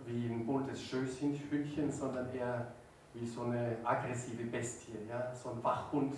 wie 0.06 0.28
ein 0.28 0.46
buntes 0.46 0.80
Schößhündchen, 0.82 1.90
sondern 1.90 2.32
eher 2.32 2.73
wie 3.14 3.26
so 3.26 3.42
eine 3.42 3.76
aggressive 3.84 4.44
Bestie, 4.44 4.98
ja? 5.08 5.32
so 5.34 5.50
ein 5.50 5.62
Wachhund, 5.62 6.14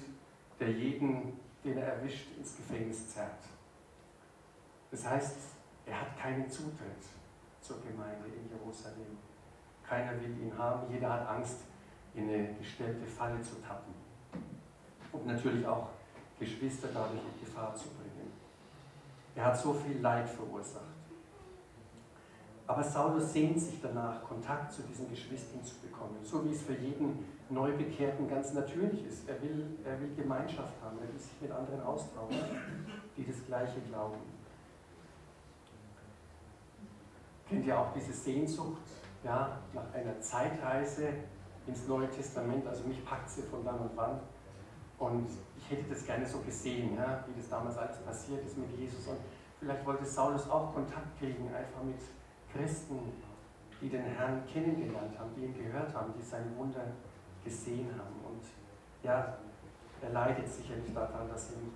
der 0.59 0.73
jeden, 0.73 1.38
den 1.62 1.76
er 1.76 1.95
erwischt, 1.95 2.29
ins 2.37 2.57
Gefängnis 2.57 3.11
zerrt. 3.11 3.45
Das 4.91 5.07
heißt, 5.07 5.37
er 5.85 6.00
hat 6.00 6.19
keinen 6.19 6.49
Zutritt 6.49 7.05
zur 7.61 7.83
Gemeinde 7.83 8.29
in 8.29 8.49
Jerusalem. 8.49 9.19
Keiner 9.87 10.21
will 10.21 10.31
ihn 10.41 10.57
haben, 10.57 10.91
jeder 10.91 11.12
hat 11.12 11.29
Angst, 11.29 11.59
in 12.15 12.31
eine 12.31 12.55
gestellte 12.55 13.07
Falle 13.07 13.41
zu 13.43 13.57
tappen. 13.57 13.95
Und 15.12 15.26
natürlich 15.26 15.67
auch 15.67 15.91
Geschwister 16.38 16.88
dadurch 16.93 17.21
in 17.21 17.45
Gefahr 17.45 17.75
zu 17.75 17.88
bringen. 17.91 18.33
Er 19.35 19.45
hat 19.45 19.59
so 19.59 19.75
viel 19.75 20.00
Leid 20.00 20.29
verursacht. 20.29 20.96
Aber 22.66 22.82
Saulus 22.82 23.32
sehnt 23.32 23.61
sich 23.61 23.80
danach, 23.80 24.25
Kontakt 24.25 24.73
zu 24.73 24.82
diesen 24.82 25.08
Geschwistern 25.08 25.62
zu 25.62 25.76
bekommen, 25.76 26.16
so 26.23 26.44
wie 26.44 26.50
es 26.50 26.62
für 26.62 26.75
jeden 26.75 27.25
Neubekehrten 27.49 28.28
ganz 28.28 28.54
natürlich 28.54 29.06
ist. 29.06 29.28
Er 29.28 29.40
will, 29.40 29.66
er 29.85 30.00
will 30.00 30.14
Gemeinschaft 30.16 30.75
haben, 30.82 30.99
er 30.99 31.12
will 31.12 31.18
sich 31.18 31.40
mit 31.40 31.52
anderen 31.52 31.80
austauschen, 31.82 32.40
die 33.16 33.25
das 33.25 33.37
Gleiche 33.46 33.80
glauben. 33.88 34.18
Kennt 37.49 37.64
ihr 37.64 37.78
auch 37.78 37.92
diese 37.94 38.12
Sehnsucht 38.12 38.82
ja, 39.23 39.58
nach 39.73 39.94
einer 39.94 40.20
Zeitreise 40.20 41.11
ins 41.68 41.87
Neue 41.87 42.11
Testament? 42.11 42.66
Also 42.66 42.82
mich 42.88 43.04
packt 43.04 43.30
sie 43.30 43.42
von 43.42 43.64
dann 43.64 43.78
und 43.78 43.90
wann. 43.94 44.18
Und 44.99 45.28
ich 45.56 45.70
hätte 45.70 45.88
das 45.88 46.04
gerne 46.04 46.26
so 46.26 46.38
gesehen, 46.40 46.96
ja, 46.96 47.25
wie 47.28 47.40
das 47.40 47.49
damals 47.49 47.76
alles 47.78 47.99
passiert 47.99 48.44
ist 48.44 48.58
mit 48.58 48.76
Jesus. 48.76 49.06
Und 49.06 49.18
vielleicht 49.61 49.87
wollte 49.87 50.04
Saulus 50.04 50.50
auch 50.50 50.75
Kontakt 50.75 51.16
kriegen, 51.20 51.46
einfach 51.54 51.85
mit 51.85 52.00
Christen, 52.53 53.12
die 53.81 53.88
den 53.88 54.05
Herrn 54.05 54.43
kennengelernt 54.47 55.19
haben, 55.19 55.31
die 55.37 55.45
ihn 55.45 55.55
gehört 55.55 55.95
haben, 55.95 56.12
die 56.19 56.23
sein 56.23 56.57
Wunder 56.57 56.87
gesehen 57.45 57.91
haben. 57.93 58.15
Und 58.26 58.43
ja, 59.03 59.37
er 60.00 60.11
leidet 60.11 60.49
sicherlich 60.49 60.93
daran, 60.93 61.29
dass 61.29 61.53
ihm 61.53 61.73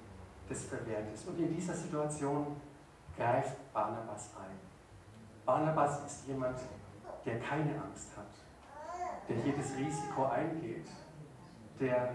das 0.49 0.65
verwehrt 0.65 1.13
ist. 1.13 1.29
Und 1.29 1.39
in 1.39 1.55
dieser 1.55 1.75
Situation 1.75 2.57
greift 3.17 3.73
Barnabas 3.73 4.31
ein. 4.37 4.57
Barnabas 5.45 6.05
ist 6.07 6.27
jemand, 6.27 6.59
der 7.25 7.39
keine 7.41 7.81
Angst 7.83 8.17
hat, 8.17 8.27
der 9.29 9.37
jedes 9.37 9.77
Risiko 9.77 10.27
eingeht, 10.27 10.89
der 11.79 12.15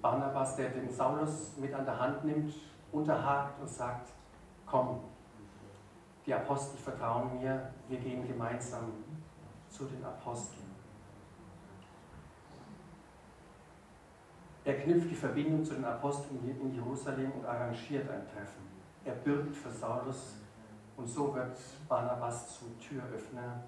Barnabas, 0.00 0.56
der 0.56 0.70
den 0.70 0.90
Saulus 0.90 1.56
mit 1.56 1.72
an 1.72 1.84
der 1.84 1.98
Hand 1.98 2.24
nimmt, 2.24 2.54
unterhakt 2.92 3.60
und 3.60 3.68
sagt, 3.68 4.10
komm, 4.66 5.00
die 6.26 6.34
Apostel 6.34 6.78
vertrauen 6.78 7.38
mir, 7.38 7.70
wir 7.88 7.98
gehen 7.98 8.26
gemeinsam 8.26 8.92
zu 9.68 9.84
den 9.84 10.04
Aposteln. 10.04 10.64
Er 14.64 14.80
knüpft 14.80 15.10
die 15.10 15.14
Verbindung 15.14 15.62
zu 15.62 15.74
den 15.74 15.84
Aposteln 15.84 16.40
in 16.48 16.74
Jerusalem 16.74 17.32
und 17.32 17.44
arrangiert 17.44 18.10
ein 18.10 18.26
Treffen. 18.26 18.64
Er 19.04 19.14
bürgt 19.14 19.54
für 19.54 19.70
Saulus 19.70 20.36
und 20.96 21.06
so 21.06 21.34
wird 21.34 21.58
Barnabas 21.86 22.58
zum 22.58 22.78
Türöffner 22.80 23.64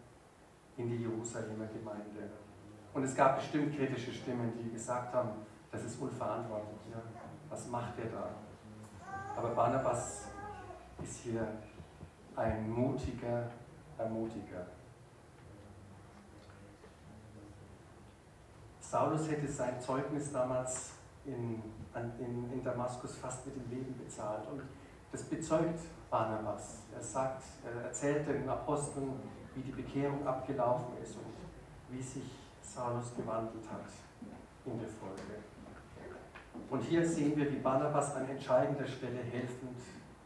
in 0.79 0.89
die 0.89 0.97
Jerusalemer 0.97 1.67
Gemeinde. 1.67 2.31
Und 2.95 3.05
es 3.05 3.15
gab 3.15 3.37
bestimmt 3.37 3.77
kritische 3.77 4.13
Stimmen, 4.13 4.53
die 4.57 4.71
gesagt 4.71 5.13
haben, 5.13 5.31
das 5.71 5.85
ist 5.85 6.01
unverantwortlich. 6.01 6.81
Ja? 6.91 7.03
Was 7.51 7.69
macht 7.69 7.99
er 7.99 8.07
da? 8.07 8.31
Aber 9.37 9.51
Barnabas 9.51 10.29
ist 11.03 11.19
hier 11.19 11.47
ein 12.37 12.71
mutiger 12.71 13.51
Ermutiger. 13.99 14.67
Saulus 18.81 19.29
hätte 19.29 19.49
sein 19.49 19.81
Zeugnis 19.81 20.31
damals 20.31 20.93
in, 21.25 21.63
in, 22.19 22.53
in 22.53 22.63
Damaskus 22.63 23.17
fast 23.17 23.45
mit 23.47 23.57
dem 23.57 23.71
Leben 23.71 23.99
bezahlt. 23.99 24.47
Und 24.51 24.63
das 25.11 25.25
bezeugt 25.25 25.81
Barnabas. 26.11 26.83
Er 26.95 27.03
sagt, 27.03 27.43
er 27.65 27.87
erzählt 27.87 28.29
den 28.29 28.49
Aposteln, 28.49 29.13
wie 29.55 29.63
die 29.63 29.73
Bekehrung 29.73 30.27
abgelaufen 30.27 30.97
ist 31.03 31.17
und 31.17 31.35
wie 31.91 32.03
sich 32.03 32.31
Saulus 32.63 33.15
gewandelt 33.17 33.65
hat 33.71 33.87
in 34.67 34.79
der 34.79 34.89
Folge. 34.89 35.23
Und 36.71 36.81
hier 36.83 37.07
sehen 37.07 37.37
wir, 37.37 37.51
wie 37.51 37.57
Barnabas 37.57 38.15
an 38.15 38.29
entscheidender 38.29 38.87
Stelle 38.87 39.23
helfend 39.23 39.79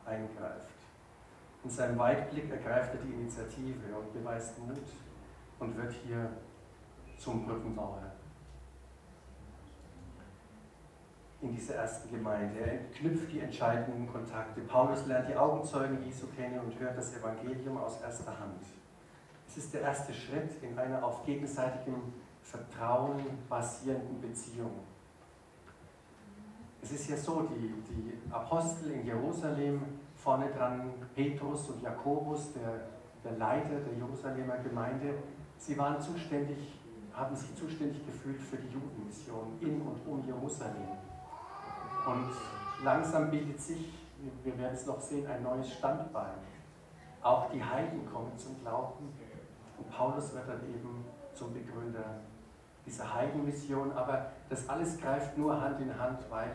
eingreift. 0.05 0.80
In 1.63 1.71
seinem 1.71 1.99
Weitblick 1.99 2.51
ergreift 2.51 2.95
er 2.95 3.01
die 3.01 3.13
Initiative 3.13 3.97
und 3.97 4.13
beweist 4.13 4.59
Mut 4.59 4.79
und 5.59 5.77
wird 5.77 5.93
hier 5.93 6.31
zum 7.19 7.45
Brückenbauer 7.45 8.13
in 11.43 11.55
dieser 11.55 11.77
ersten 11.77 12.11
Gemeinde. 12.11 12.61
Er 12.61 12.79
knüpft 12.91 13.33
die 13.33 13.41
entscheidenden 13.41 14.07
Kontakte. 14.11 14.61
Paulus 14.63 15.07
lernt 15.07 15.29
die 15.29 15.37
Augenzeugen 15.37 16.03
Jesu 16.05 16.27
kennen 16.37 16.61
und 16.61 16.79
hört 16.79 16.97
das 16.97 17.17
Evangelium 17.17 17.79
aus 17.79 18.01
erster 18.01 18.39
Hand. 18.39 18.63
Es 19.49 19.57
ist 19.57 19.75
der 19.75 19.83
erste 19.83 20.13
Schritt 20.13 20.63
in 20.63 20.79
einer 20.79 21.03
auf 21.05 21.25
gegenseitigem 21.25 22.13
Vertrauen 22.43 23.21
basierenden 23.49 24.21
Beziehung. 24.21 24.73
Es 26.83 26.93
ist 26.93 27.11
ja 27.11 27.17
so, 27.17 27.43
die, 27.43 27.75
die 27.89 28.33
Apostel 28.33 28.93
in 28.93 29.07
Jerusalem, 29.07 29.83
vorne 30.23 30.51
dran 30.51 30.93
Petrus 31.15 31.71
und 31.71 31.83
Jakobus, 31.83 32.53
der, 32.53 32.89
der 33.25 33.39
Leiter 33.39 33.81
der 33.81 33.95
Jerusalemer 33.97 34.59
Gemeinde, 34.59 35.15
sie 35.57 35.77
waren 35.79 36.01
zuständig, 36.01 36.79
haben 37.13 37.35
sich 37.35 37.55
zuständig 37.57 38.05
gefühlt 38.07 38.41
für 38.41 38.57
die 38.57 38.69
Judenmission 38.69 39.59
in 39.61 39.81
und 39.83 40.07
um 40.07 40.25
Jerusalem. 40.27 40.89
Und 42.07 42.31
langsam 42.85 43.31
bildet 43.31 43.61
sich, 43.61 43.93
wir 44.43 44.59
werden 44.59 44.75
es 44.75 44.87
noch 44.87 45.01
sehen, 45.01 45.27
ein 45.27 45.43
neues 45.43 45.73
Standbein. 45.73 46.35
Auch 47.23 47.51
die 47.51 47.63
Heiden 47.63 48.07
kommen 48.11 48.37
zum 48.37 48.61
Glauben 48.61 49.13
und 49.79 49.91
Paulus 49.91 50.35
wird 50.35 50.49
dann 50.49 50.63
eben 50.69 51.05
zum 51.35 51.53
Begründer 51.53 52.21
dieser 52.87 53.15
Heidenmission. 53.15 53.93
Aber 53.93 54.27
das 54.49 54.69
alles 54.69 54.99
greift 54.99 55.37
nur 55.37 55.61
Hand 55.61 55.81
in 55.81 55.99
Hand, 55.99 56.21
weil, 56.31 56.53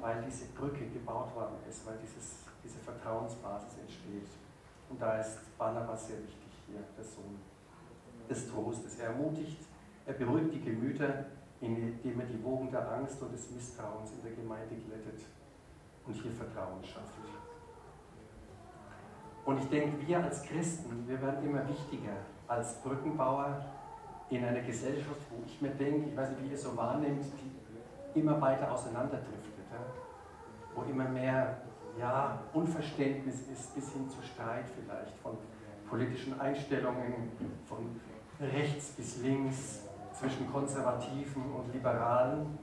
weil 0.00 0.22
diese 0.26 0.46
Brücke 0.46 0.86
gebaut 0.86 1.34
worden 1.34 1.56
ist, 1.68 1.86
weil 1.86 1.96
dieses, 2.02 2.49
diese 2.62 2.78
Vertrauensbasis 2.78 3.78
entsteht. 3.78 4.28
Und 4.88 5.00
da 5.00 5.18
ist 5.18 5.38
Barnabas 5.56 6.08
sehr 6.08 6.18
wichtig 6.18 6.52
hier, 6.66 6.80
der 6.96 7.04
Sohn 7.04 7.38
des 8.28 8.50
Trostes. 8.50 8.98
Er 8.98 9.08
ermutigt, 9.08 9.58
er 10.06 10.14
beruhigt 10.14 10.54
die 10.54 10.60
Gemüter 10.60 11.26
indem 11.60 12.20
er 12.20 12.26
die 12.26 12.42
Wogen 12.42 12.70
der 12.70 12.90
Angst 12.90 13.20
und 13.20 13.32
des 13.32 13.50
Misstrauens 13.50 14.12
in 14.12 14.22
der 14.22 14.32
Gemeinde 14.32 14.74
glättet 14.76 15.20
und 16.06 16.14
hier 16.14 16.32
Vertrauen 16.32 16.82
schafft. 16.82 17.18
Und 19.44 19.58
ich 19.58 19.68
denke, 19.68 20.06
wir 20.06 20.22
als 20.22 20.42
Christen, 20.42 21.06
wir 21.06 21.20
werden 21.20 21.44
immer 21.44 21.66
wichtiger 21.68 22.16
als 22.46 22.74
Brückenbauer 22.82 23.64
in 24.30 24.44
einer 24.44 24.60
Gesellschaft, 24.60 25.20
wo 25.30 25.42
ich 25.44 25.60
mir 25.60 25.70
denke, 25.70 26.10
ich 26.10 26.16
weiß 26.16 26.30
nicht, 26.30 26.44
wie 26.44 26.50
ihr 26.50 26.58
so 26.58 26.76
wahrnehmt, 26.76 27.24
die 28.14 28.20
immer 28.20 28.40
weiter 28.40 28.70
auseinanderdriftet, 28.70 29.66
ja? 29.72 29.78
wo 30.74 30.82
immer 30.82 31.08
mehr 31.08 31.58
ja, 32.00 32.38
Unverständnis 32.52 33.42
ist, 33.52 33.74
bis 33.74 33.92
hin 33.92 34.08
zu 34.08 34.22
Streit 34.22 34.64
vielleicht, 34.68 35.16
von 35.18 35.36
politischen 35.88 36.40
Einstellungen, 36.40 37.30
von 37.66 38.00
rechts 38.40 38.92
bis 38.92 39.22
links, 39.22 39.82
zwischen 40.12 40.50
Konservativen 40.52 41.42
und 41.52 41.72
Liberalen, 41.72 42.58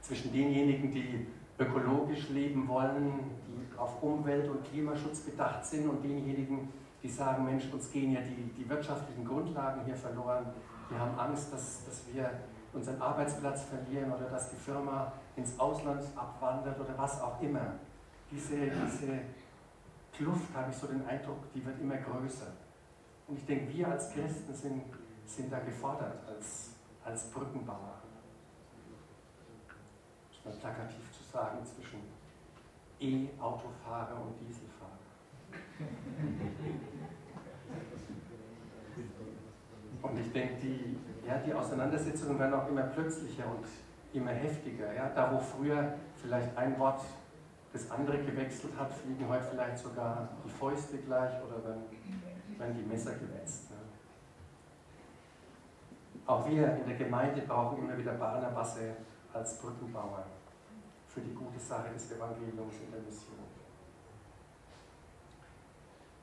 zwischen 0.00 0.32
denjenigen, 0.32 0.90
die 0.90 1.26
ökologisch 1.58 2.28
leben 2.30 2.68
wollen, 2.68 3.20
die 3.46 3.78
auf 3.78 4.02
Umwelt- 4.02 4.48
und 4.48 4.64
Klimaschutz 4.64 5.20
bedacht 5.20 5.64
sind 5.64 5.88
und 5.88 6.02
denjenigen, 6.02 6.68
die 7.02 7.08
sagen, 7.08 7.44
Mensch, 7.44 7.64
uns 7.72 7.90
gehen 7.90 8.12
ja 8.12 8.20
die, 8.20 8.52
die 8.58 8.68
wirtschaftlichen 8.68 9.24
Grundlagen 9.24 9.84
hier 9.84 9.96
verloren. 9.96 10.46
Wir 10.88 10.98
haben 10.98 11.18
Angst, 11.18 11.52
dass, 11.52 11.84
dass 11.84 12.04
wir 12.12 12.30
unseren 12.72 13.00
Arbeitsplatz 13.00 13.64
verlieren 13.64 14.12
oder 14.12 14.28
dass 14.28 14.50
die 14.50 14.56
Firma 14.56 15.12
ins 15.36 15.58
Ausland 15.58 16.04
abwandert 16.14 16.78
oder 16.78 16.94
was 16.96 17.20
auch 17.22 17.40
immer. 17.40 17.74
Diese, 18.30 18.56
diese 18.56 19.18
Kluft, 20.12 20.54
habe 20.54 20.70
ich 20.70 20.76
so 20.76 20.86
den 20.86 21.04
Eindruck, 21.06 21.52
die 21.54 21.64
wird 21.64 21.80
immer 21.80 21.96
größer. 21.96 22.52
Und 23.26 23.38
ich 23.38 23.46
denke, 23.46 23.72
wir 23.72 23.88
als 23.88 24.12
Christen 24.12 24.54
sind 24.54 24.82
sind 25.30 25.52
da 25.52 25.60
gefordert 25.60 26.18
als, 26.28 26.70
als 27.04 27.30
Brückenbauer. 27.30 28.00
ist 30.32 30.44
mal 30.44 30.54
plakativ 30.54 31.12
zu 31.12 31.22
sagen, 31.32 31.58
zwischen 31.64 32.00
E-Autofahrer 32.98 34.20
und 34.20 34.34
Dieselfahrer. 34.40 34.90
Und 40.02 40.18
ich 40.18 40.32
denke, 40.32 40.54
die, 40.62 40.96
ja, 41.26 41.38
die 41.38 41.54
Auseinandersetzungen 41.54 42.38
werden 42.38 42.54
auch 42.54 42.68
immer 42.68 42.82
plötzlicher 42.84 43.44
und 43.46 43.66
immer 44.12 44.32
heftiger. 44.32 44.92
Ja? 44.92 45.10
Da, 45.10 45.32
wo 45.32 45.38
früher 45.38 45.94
vielleicht 46.16 46.56
ein 46.56 46.78
Wort 46.78 47.02
das 47.72 47.90
andere 47.90 48.18
gewechselt 48.18 48.72
hat, 48.76 48.92
fliegen 48.92 49.28
heute 49.28 49.44
vielleicht 49.44 49.78
sogar 49.78 50.28
die 50.44 50.50
Fäuste 50.50 50.98
gleich 50.98 51.32
oder 51.42 51.64
werden, 51.64 51.82
werden 52.58 52.76
die 52.76 52.88
Messer 52.88 53.14
gewetzt. 53.14 53.66
Auch 56.26 56.48
wir 56.48 56.76
in 56.76 56.86
der 56.86 56.96
Gemeinde 56.96 57.42
brauchen 57.42 57.78
immer 57.78 57.98
wieder 57.98 58.12
Barnabasse 58.12 58.96
als 59.32 59.58
Brückenbauer 59.58 60.24
für 61.08 61.20
die 61.20 61.34
gute 61.34 61.58
Sache 61.58 61.92
des 61.92 62.12
Evangeliums 62.12 62.74
in 62.84 62.92
der 62.92 63.00
Mission. 63.00 63.38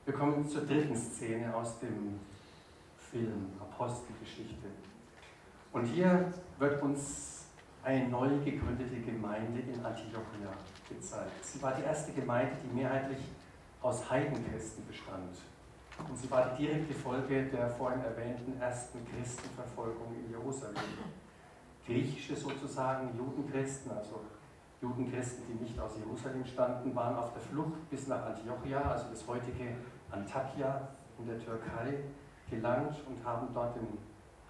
Wir 0.06 0.14
kommen 0.14 0.48
zur 0.48 0.64
dritten 0.64 0.96
Szene 0.96 1.54
aus 1.54 1.78
dem 1.80 2.18
Film 2.96 3.52
Apostelgeschichte. 3.60 4.68
Und 5.72 5.84
hier 5.84 6.32
wird 6.58 6.82
uns 6.82 7.37
eine 7.82 8.08
neu 8.08 8.28
gegründete 8.44 9.00
Gemeinde 9.00 9.60
in 9.60 9.84
Antiochia 9.84 10.52
gezeigt. 10.88 11.44
Sie 11.44 11.62
war 11.62 11.74
die 11.74 11.82
erste 11.82 12.12
Gemeinde, 12.12 12.52
die 12.62 12.74
mehrheitlich 12.74 13.20
aus 13.80 14.10
Heidenchristen 14.10 14.86
bestand. 14.86 15.38
Und 16.08 16.16
sie 16.16 16.30
war 16.30 16.50
die 16.50 16.66
direkte 16.66 16.94
Folge 16.94 17.44
der 17.46 17.70
vorhin 17.70 18.02
erwähnten 18.02 18.60
ersten 18.60 18.98
Christenverfolgung 19.06 20.14
in 20.14 20.30
Jerusalem. 20.30 20.76
Griechische 21.84 22.36
sozusagen 22.36 23.16
Judenchristen, 23.16 23.90
also 23.90 24.20
Judenchristen, 24.80 25.44
die 25.48 25.64
nicht 25.64 25.78
aus 25.80 25.92
Jerusalem 25.98 26.44
standen, 26.44 26.94
waren 26.94 27.16
auf 27.16 27.32
der 27.32 27.42
Flucht 27.42 27.90
bis 27.90 28.06
nach 28.06 28.26
Antiochia, 28.26 28.80
also 28.82 29.06
das 29.10 29.26
heutige 29.26 29.74
Antakya 30.10 30.88
in 31.18 31.26
der 31.26 31.38
Türkei, 31.38 32.04
gelangt 32.48 32.94
und 33.08 33.24
haben 33.24 33.48
dort 33.52 33.74
den 33.76 33.98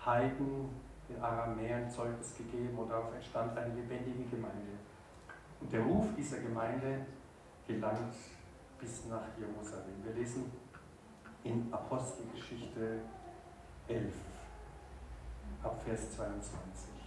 Heiden, 0.05 0.69
den 1.09 1.23
Aramäern 1.23 1.91
Zeugnis 1.91 2.37
gegeben 2.37 2.79
und 2.79 2.91
darauf 2.91 3.15
entstand 3.15 3.57
eine 3.57 3.75
lebendige 3.75 4.25
Gemeinde. 4.25 4.79
Und 5.61 5.73
der 5.73 5.81
Ruf 5.81 6.07
dieser 6.17 6.39
Gemeinde 6.39 7.07
gelangt 7.67 8.15
bis 8.79 9.07
nach 9.07 9.27
Jerusalem. 9.39 10.05
Wir 10.05 10.13
lesen 10.13 10.53
in 11.43 11.73
Apostelgeschichte 11.73 13.01
11, 13.89 14.13
ab 15.63 15.83
Vers 15.85 16.13
22. 16.13 16.99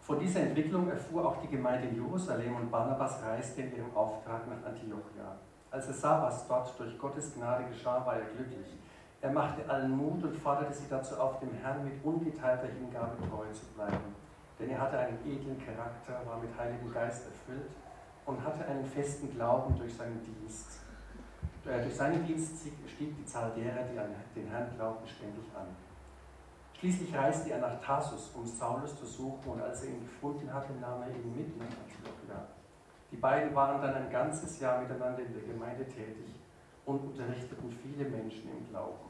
Von 0.00 0.20
dieser 0.20 0.40
Entwicklung 0.40 0.88
erfuhr 0.88 1.26
auch 1.26 1.40
die 1.42 1.48
Gemeinde 1.48 1.88
in 1.88 1.96
Jerusalem 1.96 2.54
und 2.54 2.70
Barnabas 2.70 3.20
reiste 3.22 3.62
in 3.62 3.76
ihrem 3.76 3.96
Auftrag 3.96 4.46
nach 4.46 4.70
Antiochia. 4.70 5.36
Als 5.68 5.88
er 5.88 5.94
sah, 5.94 6.22
was 6.22 6.46
dort 6.46 6.78
durch 6.78 6.96
Gottes 6.96 7.34
Gnade 7.34 7.64
geschah, 7.64 8.06
war 8.06 8.14
er 8.16 8.26
glücklich. 8.26 8.76
Er 9.20 9.32
machte 9.32 9.68
allen 9.68 9.96
Mut 9.96 10.22
und 10.22 10.36
forderte 10.36 10.74
sie 10.74 10.88
dazu 10.88 11.16
auf, 11.16 11.40
dem 11.40 11.52
Herrn 11.54 11.84
mit 11.84 12.04
ungeteilter 12.04 12.68
Hingabe 12.68 13.16
treu 13.28 13.46
zu 13.52 13.64
bleiben. 13.74 14.14
Denn 14.58 14.70
er 14.70 14.80
hatte 14.80 14.98
einen 14.98 15.18
edlen 15.26 15.58
Charakter, 15.64 16.20
war 16.26 16.38
mit 16.38 16.56
Heiligem 16.56 16.92
Geist 16.92 17.26
erfüllt 17.26 17.70
und 18.24 18.42
hatte 18.44 18.64
einen 18.66 18.84
festen 18.84 19.30
Glauben 19.34 19.76
durch 19.78 19.94
seinen 19.94 20.22
Dienst. 20.22 20.80
Äh, 21.66 21.82
durch 21.82 21.96
seinen 21.96 22.24
Dienst 22.24 22.66
stieg 22.86 23.16
die 23.16 23.24
Zahl 23.24 23.52
derer, 23.56 23.84
die 23.92 23.98
an 23.98 24.14
den 24.34 24.48
Herrn 24.48 24.70
glaubten, 24.76 25.08
ständig 25.08 25.44
an. 25.54 25.66
Schließlich 26.78 27.16
reiste 27.16 27.50
er 27.50 27.58
nach 27.58 27.80
Tarsus, 27.80 28.30
um 28.34 28.44
Saulus 28.44 28.98
zu 28.98 29.06
suchen, 29.06 29.52
und 29.52 29.62
als 29.62 29.82
er 29.82 29.90
ihn 29.90 30.02
gefunden 30.02 30.52
hatte, 30.52 30.74
nahm 30.74 31.02
er 31.02 31.08
ihn 31.08 31.34
mit 31.34 31.56
nach 31.58 31.64
Antiochia. 31.64 32.46
Die 33.10 33.16
beiden 33.16 33.54
waren 33.54 33.80
dann 33.80 33.94
ein 33.94 34.10
ganzes 34.10 34.60
Jahr 34.60 34.82
miteinander 34.82 35.22
in 35.22 35.32
der 35.32 35.42
Gemeinde 35.42 35.86
tätig 35.86 36.38
und 36.84 37.00
unterrichteten 37.00 37.70
viele 37.70 38.08
Menschen 38.10 38.50
im 38.50 38.68
Glauben. 38.68 39.05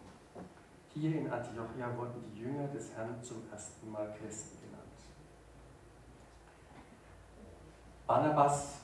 Hier 0.99 1.15
in 1.15 1.31
Antiochia 1.31 1.95
wurden 1.95 2.25
die 2.33 2.41
Jünger 2.41 2.69
des 2.69 2.97
Herrn 2.97 3.23
zum 3.23 3.43
ersten 3.53 3.93
Mal 3.93 4.15
Christen 4.19 4.57
genannt. 4.63 4.83
Barnabas 8.07 8.81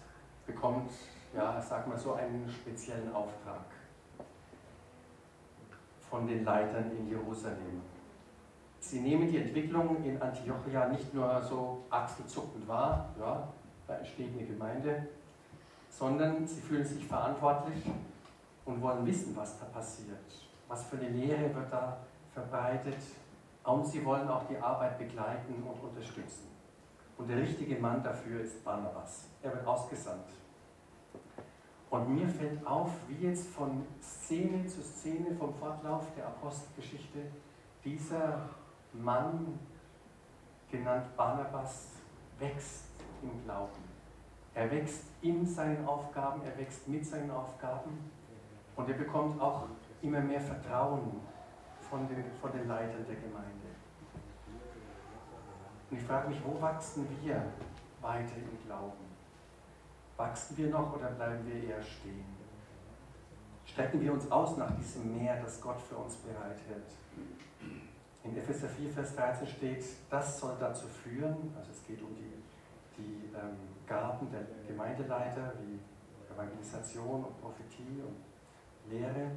bekommt 0.46 0.90
ja, 1.34 1.58
sag 1.62 1.86
mal 1.86 1.96
so, 1.96 2.12
einen 2.12 2.46
speziellen 2.50 3.10
Auftrag 3.14 3.64
von 6.10 6.26
den 6.26 6.44
Leitern 6.44 6.90
in 6.90 7.08
Jerusalem. 7.08 7.80
Sie 8.78 9.00
nehmen 9.00 9.30
die 9.30 9.38
Entwicklung 9.38 10.04
in 10.04 10.20
Antiochia 10.20 10.88
nicht 10.88 11.14
nur 11.14 11.42
so 11.42 11.82
achselzuckend 11.88 12.68
wahr, 12.68 13.08
ja, 13.18 13.48
da 13.86 13.94
entsteht 13.96 14.36
eine 14.36 14.46
Gemeinde, 14.46 15.08
sondern 15.88 16.46
sie 16.46 16.60
fühlen 16.60 16.84
sich 16.84 17.06
verantwortlich 17.06 17.86
und 18.66 18.82
wollen 18.82 19.06
wissen, 19.06 19.34
was 19.34 19.58
da 19.58 19.64
passiert. 19.64 20.51
Was 20.72 20.84
für 20.86 20.96
eine 20.96 21.10
Lehre 21.10 21.54
wird 21.54 21.70
da 21.70 21.98
verbreitet. 22.32 22.96
Und 23.62 23.86
sie 23.86 24.02
wollen 24.06 24.26
auch 24.26 24.48
die 24.48 24.56
Arbeit 24.56 24.98
begleiten 24.98 25.62
und 25.62 25.86
unterstützen. 25.86 26.48
Und 27.18 27.28
der 27.28 27.36
richtige 27.36 27.78
Mann 27.78 28.02
dafür 28.02 28.40
ist 28.40 28.64
Barnabas. 28.64 29.28
Er 29.42 29.52
wird 29.52 29.66
ausgesandt. 29.66 30.30
Und 31.90 32.14
mir 32.14 32.26
fällt 32.26 32.66
auf, 32.66 32.88
wie 33.06 33.26
jetzt 33.26 33.48
von 33.48 33.84
Szene 34.00 34.66
zu 34.66 34.80
Szene 34.80 35.34
vom 35.38 35.52
Fortlauf 35.52 36.06
der 36.16 36.28
Apostelgeschichte 36.28 37.18
dieser 37.84 38.48
Mann, 38.94 39.58
genannt 40.70 41.14
Barnabas, 41.18 41.88
wächst 42.38 42.86
im 43.20 43.44
Glauben. 43.44 43.84
Er 44.54 44.70
wächst 44.70 45.04
in 45.20 45.44
seinen 45.44 45.86
Aufgaben, 45.86 46.40
er 46.46 46.56
wächst 46.56 46.88
mit 46.88 47.04
seinen 47.04 47.30
Aufgaben 47.30 48.10
und 48.74 48.88
er 48.88 48.96
bekommt 48.96 49.38
auch 49.38 49.66
immer 50.02 50.20
mehr 50.20 50.40
Vertrauen 50.40 51.20
von 51.88 52.06
den, 52.08 52.24
von 52.40 52.52
den 52.52 52.66
Leitern 52.66 53.06
der 53.06 53.16
Gemeinde. 53.16 53.68
Und 55.90 55.98
ich 55.98 56.02
frage 56.04 56.28
mich, 56.28 56.38
wo 56.44 56.60
wachsen 56.60 57.06
wir 57.22 57.42
weiter 58.00 58.36
im 58.36 58.66
Glauben? 58.66 59.12
Wachsen 60.16 60.56
wir 60.56 60.70
noch 60.70 60.94
oder 60.96 61.10
bleiben 61.10 61.46
wir 61.46 61.68
eher 61.68 61.82
stehen? 61.82 62.24
Strecken 63.64 64.00
wir 64.00 64.12
uns 64.12 64.30
aus 64.30 64.56
nach 64.56 64.74
diesem 64.76 65.16
Meer, 65.16 65.40
das 65.42 65.60
Gott 65.60 65.80
für 65.80 65.96
uns 65.96 66.16
bereithält? 66.16 66.92
In 68.24 68.36
Epheser 68.36 68.68
4, 68.68 68.90
Vers 68.90 69.16
13 69.16 69.46
steht, 69.46 69.84
das 70.10 70.38
soll 70.38 70.56
dazu 70.60 70.86
führen, 70.86 71.52
also 71.56 71.70
es 71.70 71.84
geht 71.86 72.00
um 72.02 72.14
die, 72.14 72.42
die 72.96 73.34
ähm, 73.34 73.56
Gaben 73.86 74.30
der 74.30 74.42
Gemeindeleiter 74.66 75.54
wie 75.60 75.80
Evangelisation 76.32 77.24
und 77.24 77.40
Prophetie 77.40 78.02
und 78.02 78.90
Lehre, 78.90 79.32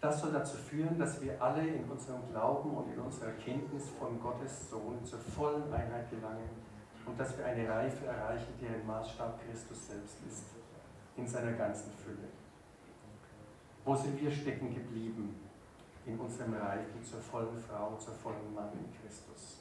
das 0.00 0.20
soll 0.20 0.32
dazu 0.32 0.56
führen, 0.56 0.98
dass 0.98 1.20
wir 1.20 1.40
alle 1.40 1.66
in 1.66 1.84
unserem 1.84 2.22
Glauben 2.30 2.70
und 2.70 2.92
in 2.92 2.98
unserer 2.98 3.32
Kenntnis 3.32 3.90
von 3.98 4.18
Gottes 4.20 4.70
Sohn 4.70 5.04
zur 5.04 5.18
vollen 5.18 5.72
Einheit 5.72 6.08
gelangen 6.10 6.48
und 7.04 7.20
dass 7.20 7.36
wir 7.36 7.44
eine 7.44 7.68
Reife 7.68 8.06
erreichen, 8.06 8.54
deren 8.60 8.86
Maßstab 8.86 9.38
Christus 9.44 9.88
selbst 9.88 10.16
ist, 10.26 10.44
in 11.16 11.26
seiner 11.26 11.52
ganzen 11.52 11.92
Fülle. 11.92 12.28
Wo 13.84 13.94
sind 13.94 14.20
wir 14.20 14.30
stecken 14.30 14.74
geblieben 14.74 15.34
in 16.06 16.18
unserem 16.18 16.54
Reifen 16.54 17.02
zur 17.02 17.20
vollen 17.20 17.58
Frau, 17.58 17.96
zur 17.96 18.14
vollen 18.14 18.54
Mann 18.54 18.70
in 18.72 18.90
Christus? 19.00 19.60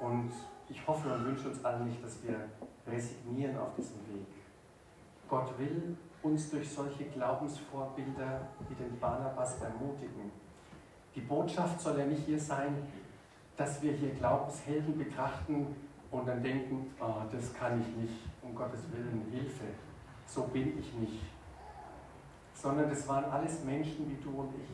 Und 0.00 0.32
ich 0.68 0.86
hoffe 0.86 1.12
und 1.12 1.26
wünsche 1.26 1.48
uns 1.48 1.62
allen 1.62 1.88
nicht, 1.88 2.02
dass 2.02 2.22
wir 2.22 2.48
resignieren 2.86 3.58
auf 3.58 3.74
diesem 3.74 3.98
Weg. 4.08 4.26
Gott 5.28 5.58
will 5.58 5.96
uns 6.22 6.50
durch 6.50 6.70
solche 6.70 7.04
Glaubensvorbilder 7.04 8.48
wie 8.68 8.74
den 8.74 8.98
Barnabas 8.98 9.60
ermutigen. 9.60 10.30
Die 11.14 11.20
Botschaft 11.20 11.80
soll 11.80 11.98
ja 11.98 12.06
nicht 12.06 12.26
hier 12.26 12.38
sein, 12.38 12.86
dass 13.56 13.82
wir 13.82 13.92
hier 13.92 14.10
Glaubenshelden 14.10 14.98
betrachten 14.98 15.74
und 16.10 16.26
dann 16.26 16.42
denken, 16.42 16.94
oh, 17.00 17.22
das 17.30 17.52
kann 17.54 17.80
ich 17.80 17.96
nicht, 17.96 18.20
um 18.42 18.54
Gottes 18.54 18.80
Willen, 18.92 19.26
Hilfe, 19.30 19.64
so 20.26 20.42
bin 20.44 20.78
ich 20.78 20.92
nicht. 20.94 21.22
Sondern 22.54 22.88
das 22.90 23.06
waren 23.08 23.24
alles 23.24 23.64
Menschen 23.64 24.10
wie 24.10 24.22
du 24.22 24.40
und 24.40 24.54
ich. 24.54 24.68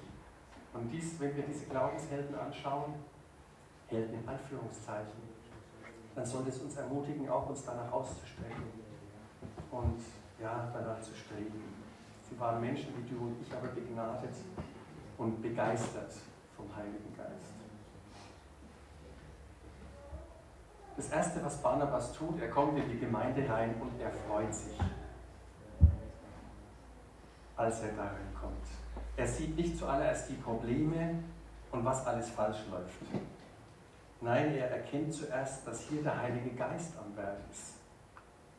Und 0.75 0.91
dies, 0.91 1.19
wenn 1.21 1.35
wir 1.37 1.45
diese 1.45 1.67
Glaubenshelden 1.67 2.35
anschauen, 2.35 2.95
Helden 3.89 4.21
in 4.21 4.29
Anführungszeichen, 4.29 5.23
dann 6.15 6.27
soll 6.27 6.45
es 6.49 6.59
uns 6.59 6.77
ermutigen, 6.77 7.29
auch 7.29 7.49
uns 7.49 7.65
danach 7.65 7.91
auszustrecken. 7.93 8.65
Und 9.71 10.01
ja, 10.41 10.69
danach 10.73 11.01
zu 11.01 11.15
streben. 11.15 11.63
Sie 12.29 12.39
waren 12.39 12.61
Menschen 12.61 12.93
wie 12.97 13.09
du 13.09 13.21
und 13.21 13.37
ich, 13.41 13.53
aber 13.53 13.69
begnadet 13.69 14.35
und 15.19 15.41
begeistert 15.41 16.13
vom 16.57 16.75
Heiligen 16.75 17.15
Geist. 17.17 17.55
Das 20.97 21.11
Erste, 21.11 21.45
was 21.45 21.61
Barnabas 21.63 22.13
tut, 22.15 22.41
er 22.41 22.49
kommt 22.49 22.79
in 22.79 22.89
die 22.89 22.99
Gemeinde 22.99 23.49
rein 23.49 23.75
und 23.81 24.01
er 24.01 24.11
freut 24.11 24.55
sich, 24.55 24.79
als 27.55 27.83
er 27.83 27.93
da 27.93 28.05
reinkommt. 28.05 28.67
Er 29.17 29.27
sieht 29.27 29.57
nicht 29.57 29.77
zuallererst 29.77 30.31
die 30.31 30.35
Probleme 30.35 31.23
und 31.71 31.85
was 31.85 32.07
alles 32.07 32.31
falsch 32.31 32.65
läuft. 32.71 32.97
Nein, 34.23 34.55
er 34.55 34.71
erkennt 34.71 35.13
zuerst, 35.13 35.67
dass 35.67 35.83
hier 35.83 36.03
der 36.03 36.21
Heilige 36.21 36.51
Geist 36.51 36.95
am 36.99 37.15
Werk 37.17 37.39
ist. 37.51 37.76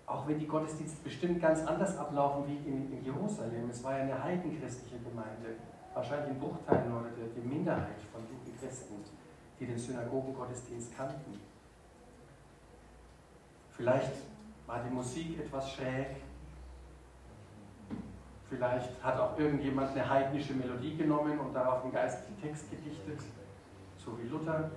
Auch 0.08 0.26
wenn 0.26 0.40
die 0.40 0.48
Gottesdienste 0.48 1.04
bestimmt 1.04 1.42
ganz 1.42 1.66
anders 1.68 1.98
ablaufen 1.98 2.48
wie 2.48 2.56
in, 2.68 2.94
in 2.94 3.04
Jerusalem. 3.04 3.70
Es 3.70 3.84
war 3.84 3.98
ja 3.98 4.04
eine 4.04 4.24
heidenchristliche 4.24 5.00
Gemeinde. 5.00 5.58
Wahrscheinlich 5.94 6.30
ein 6.30 6.40
Bruchteil 6.40 6.90
oder 6.90 7.10
die 7.36 7.48
Minderheit 7.48 8.02
von 8.14 8.22
Judenchristen, 8.26 8.96
die 9.60 9.66
den 9.66 9.78
Synagogengottesdienst 9.78 10.96
kannten. 10.96 11.38
Vielleicht 13.72 14.14
war 14.66 14.82
die 14.82 14.94
Musik 14.94 15.40
etwas 15.40 15.72
schräg. 15.74 16.08
Vielleicht 18.50 19.04
hat 19.04 19.20
auch 19.20 19.38
irgendjemand 19.38 19.92
eine 19.92 20.10
heidnische 20.10 20.54
Melodie 20.54 20.96
genommen 20.96 21.38
und 21.38 21.54
darauf 21.54 21.84
einen 21.84 21.92
geistlichen 21.92 22.42
Text 22.42 22.72
gedichtet, 22.72 23.20
so 23.98 24.18
wie 24.18 24.28
Luther. 24.30 24.72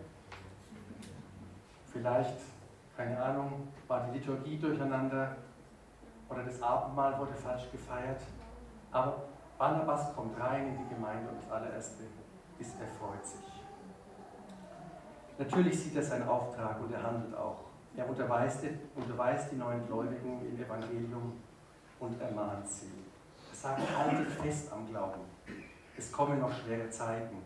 Vielleicht 1.93 2.37
keine 3.01 3.19
Ahnung, 3.19 3.69
war 3.89 4.07
die 4.07 4.19
Liturgie 4.19 4.59
durcheinander 4.59 5.37
oder 6.29 6.43
das 6.43 6.61
Abendmahl 6.61 7.19
wurde 7.19 7.33
falsch 7.33 7.71
gefeiert. 7.73 8.21
Aber 8.93 9.23
Barnabas 9.57 10.15
kommt 10.15 10.39
rein 10.39 10.67
in 10.67 10.79
die 10.79 10.95
Gemeinde 10.95 11.31
und 11.31 11.39
das 11.43 11.51
allererste 11.51 12.05
ist, 12.59 12.75
er 12.79 12.87
freut 12.87 13.25
sich. 13.25 13.65
Natürlich 15.39 15.83
sieht 15.83 15.97
er 15.97 16.03
seinen 16.03 16.29
Auftrag 16.29 16.79
und 16.79 16.93
er 16.93 17.03
handelt 17.03 17.35
auch. 17.35 17.65
Er 17.97 18.07
unterweist, 18.07 18.65
unterweist 18.95 19.51
die 19.51 19.57
neuen 19.57 19.87
Gläubigen 19.87 20.45
im 20.47 20.63
Evangelium 20.63 21.41
und 21.99 22.21
ermahnt 22.21 22.69
sie. 22.69 22.93
Er 23.51 23.57
sagt, 23.57 23.81
haltet 23.99 24.31
fest 24.33 24.71
am 24.73 24.87
Glauben. 24.87 25.23
Es 25.97 26.13
kommen 26.13 26.39
noch 26.39 26.53
schwere 26.53 26.91
Zeiten. 26.91 27.39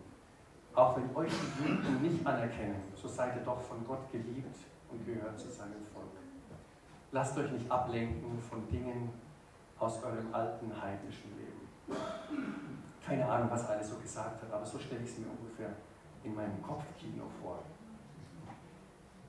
Auch 0.74 0.96
wenn 0.96 1.14
euch 1.14 1.30
die 1.30 1.64
Juden 1.64 2.02
nicht 2.02 2.26
anerkennen, 2.26 2.82
so 2.96 3.06
seid 3.06 3.36
ihr 3.36 3.42
doch 3.42 3.60
von 3.60 3.86
Gott 3.86 4.10
geliebt 4.10 4.56
und 4.94 5.06
gehört 5.06 5.38
zu 5.38 5.48
seinem 5.50 5.84
Volk. 5.92 6.06
Lasst 7.12 7.36
euch 7.38 7.50
nicht 7.50 7.70
ablenken 7.70 8.40
von 8.40 8.68
Dingen 8.68 9.10
aus 9.78 10.02
eurem 10.02 10.32
alten 10.32 10.70
heidnischen 10.80 11.30
Leben. 11.36 11.98
Keine 13.04 13.28
Ahnung, 13.28 13.50
was 13.50 13.64
er 13.64 13.70
alles 13.70 13.90
so 13.90 13.96
gesagt 13.96 14.42
hat, 14.42 14.52
aber 14.52 14.64
so 14.64 14.78
stelle 14.78 15.02
ich 15.02 15.10
es 15.10 15.18
mir 15.18 15.26
ungefähr 15.26 15.70
in 16.22 16.34
meinem 16.34 16.62
Kopfkino 16.62 17.24
vor. 17.42 17.58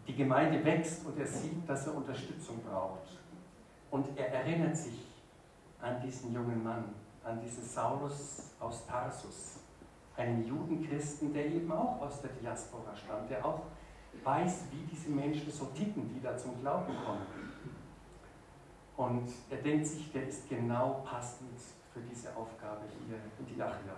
Die 0.07 0.15
Gemeinde 0.15 0.63
wächst 0.63 1.05
und 1.05 1.19
er 1.19 1.27
sieht, 1.27 1.67
dass 1.67 1.87
er 1.87 1.95
Unterstützung 1.95 2.61
braucht. 2.63 3.19
Und 3.91 4.17
er 4.17 4.33
erinnert 4.33 4.77
sich 4.77 5.07
an 5.81 6.01
diesen 6.01 6.33
jungen 6.33 6.63
Mann, 6.63 6.85
an 7.23 7.41
diesen 7.41 7.63
Saulus 7.63 8.51
aus 8.59 8.85
Tarsus, 8.85 9.59
einen 10.15 10.45
Judenchristen, 10.47 11.33
der 11.33 11.47
eben 11.47 11.71
auch 11.71 12.01
aus 12.01 12.21
der 12.21 12.31
Diaspora 12.31 12.95
stammt, 12.95 13.29
der 13.29 13.45
auch 13.45 13.61
weiß, 14.23 14.65
wie 14.71 14.85
diese 14.91 15.09
Menschen 15.09 15.51
so 15.51 15.65
ticken, 15.65 16.13
die 16.13 16.21
da 16.21 16.37
zum 16.37 16.59
Glauben 16.61 16.93
kommen. 17.05 17.25
Und 18.97 19.29
er 19.49 19.57
denkt 19.57 19.87
sich, 19.87 20.11
der 20.11 20.27
ist 20.27 20.47
genau 20.47 21.03
passend 21.05 21.59
für 21.93 21.99
diese 22.01 22.35
Aufgabe 22.35 22.81
hier 23.05 23.17
in 23.39 23.45
Diachia. 23.45 23.97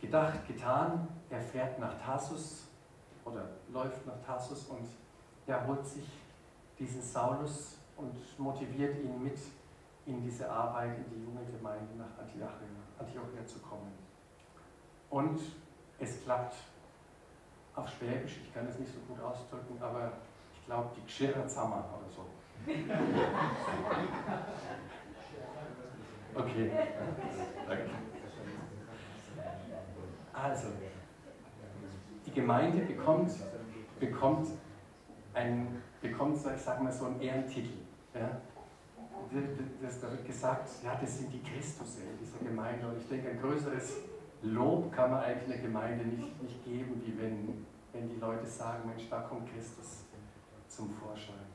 Gedacht, 0.00 0.46
getan, 0.46 1.08
er 1.30 1.40
fährt 1.40 1.78
nach 1.78 2.00
Tarsus 2.00 2.68
oder 3.24 3.48
läuft 3.72 4.06
nach 4.06 4.20
Tarsus 4.24 4.66
und 4.66 4.86
er 5.46 5.66
holt 5.66 5.84
sich 5.86 6.06
diesen 6.78 7.02
Saulus 7.02 7.78
und 7.96 8.14
motiviert 8.38 8.98
ihn 9.02 9.22
mit 9.22 9.38
in 10.04 10.22
diese 10.22 10.48
Arbeit 10.50 10.98
in 10.98 11.10
die 11.10 11.24
junge 11.24 11.44
Gemeinde 11.46 11.94
nach 11.96 12.18
Antiochia, 12.22 12.68
Antiochia 12.98 13.44
zu 13.46 13.58
kommen. 13.58 13.92
Und 15.10 15.40
es 15.98 16.22
klappt 16.22 16.54
auf 17.76 17.88
Schwäbisch, 17.88 18.38
ich 18.42 18.54
kann 18.54 18.66
es 18.66 18.78
nicht 18.78 18.92
so 18.92 19.00
gut 19.00 19.20
ausdrücken, 19.22 19.80
aber 19.80 20.12
ich 20.54 20.64
glaube 20.66 20.90
die 20.96 21.04
Geschirr 21.04 21.46
Zammer 21.46 21.84
oder 21.96 22.10
so. 22.10 22.26
Okay, 26.38 26.70
danke. 27.66 27.90
Also, 30.34 30.66
die 32.26 32.30
Gemeinde 32.30 32.84
bekommt, 32.84 33.32
bekommt, 33.98 34.48
ein, 35.32 35.82
bekommt 36.02 36.36
ich 36.36 36.60
sag 36.60 36.82
mal, 36.82 36.92
so 36.92 37.06
einen 37.06 37.22
Ehrentitel. 37.22 37.78
Ja? 38.14 38.42
das, 39.80 40.00
da 40.00 40.10
wird 40.10 40.26
gesagt, 40.26 40.68
ja, 40.84 40.98
das 41.00 41.18
sind 41.18 41.32
die 41.32 41.42
Christus 41.42 41.96
in 41.96 42.18
dieser 42.18 42.38
Gemeinde. 42.38 42.86
Und 42.86 42.98
ich 42.98 43.08
denke, 43.08 43.30
ein 43.30 43.40
größeres 43.40 43.96
Lob 44.42 44.92
kann 44.92 45.10
man 45.10 45.24
eigentlich 45.24 45.54
einer 45.54 45.62
Gemeinde 45.62 46.04
nicht, 46.04 46.42
nicht 46.42 46.64
geben, 46.64 47.02
wie 47.04 47.18
wenn, 47.20 47.66
wenn 47.92 48.08
die 48.08 48.16
Leute 48.16 48.46
sagen, 48.46 48.88
Mensch, 48.88 49.08
da 49.08 49.20
kommt 49.22 49.50
Christus 49.52 50.04
zum 50.68 50.90
Vorschein. 50.90 51.46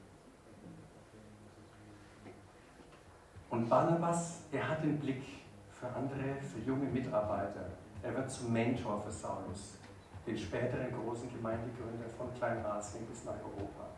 Und 3.50 3.70
Barnabas, 3.70 4.44
er 4.52 4.70
hat 4.70 4.84
den 4.84 4.98
Blick 4.98 5.24
für 5.72 5.88
andere, 5.88 6.36
für 6.41 6.60
junge 6.60 6.86
Mitarbeiter. 6.86 7.70
Er 8.02 8.15
wird 8.15 8.32
zum 8.32 8.54
Mentor 8.54 9.02
für 9.02 9.12
Saulus, 9.12 9.78
den 10.26 10.38
späteren 10.38 10.91
großen 10.91 11.30
Gemeindegründer 11.32 12.08
von 12.17 12.34
Kleinasien 12.34 13.06
bis 13.06 13.26
nach 13.26 13.36
Europa. 13.36 13.89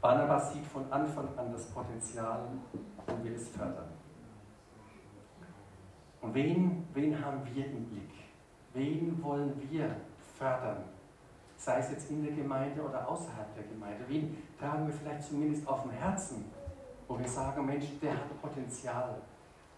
Barnabas 0.00 0.52
sieht 0.52 0.66
von 0.66 0.90
Anfang 0.92 1.28
an 1.36 1.50
das 1.50 1.66
Potenzial 1.66 2.46
und 3.06 3.24
will 3.24 3.34
es 3.34 3.48
fördern. 3.48 3.97
Und 6.28 6.34
wen, 6.34 6.86
wen 6.92 7.24
haben 7.24 7.40
wir 7.54 7.64
im 7.64 7.86
Blick? 7.86 8.10
Wen 8.74 9.22
wollen 9.22 9.54
wir 9.70 9.96
fördern? 10.36 10.84
Sei 11.56 11.78
es 11.78 11.90
jetzt 11.90 12.10
in 12.10 12.22
der 12.22 12.34
Gemeinde 12.34 12.82
oder 12.82 13.08
außerhalb 13.08 13.54
der 13.54 13.64
Gemeinde. 13.64 14.04
Wen 14.08 14.36
tragen 14.58 14.86
wir 14.86 14.92
vielleicht 14.92 15.22
zumindest 15.22 15.66
auf 15.66 15.84
dem 15.84 15.92
Herzen, 15.92 16.44
wo 17.08 17.18
wir 17.18 17.26
sagen, 17.26 17.64
Mensch, 17.64 17.86
der 18.02 18.12
hat 18.12 18.42
Potenzial, 18.42 19.22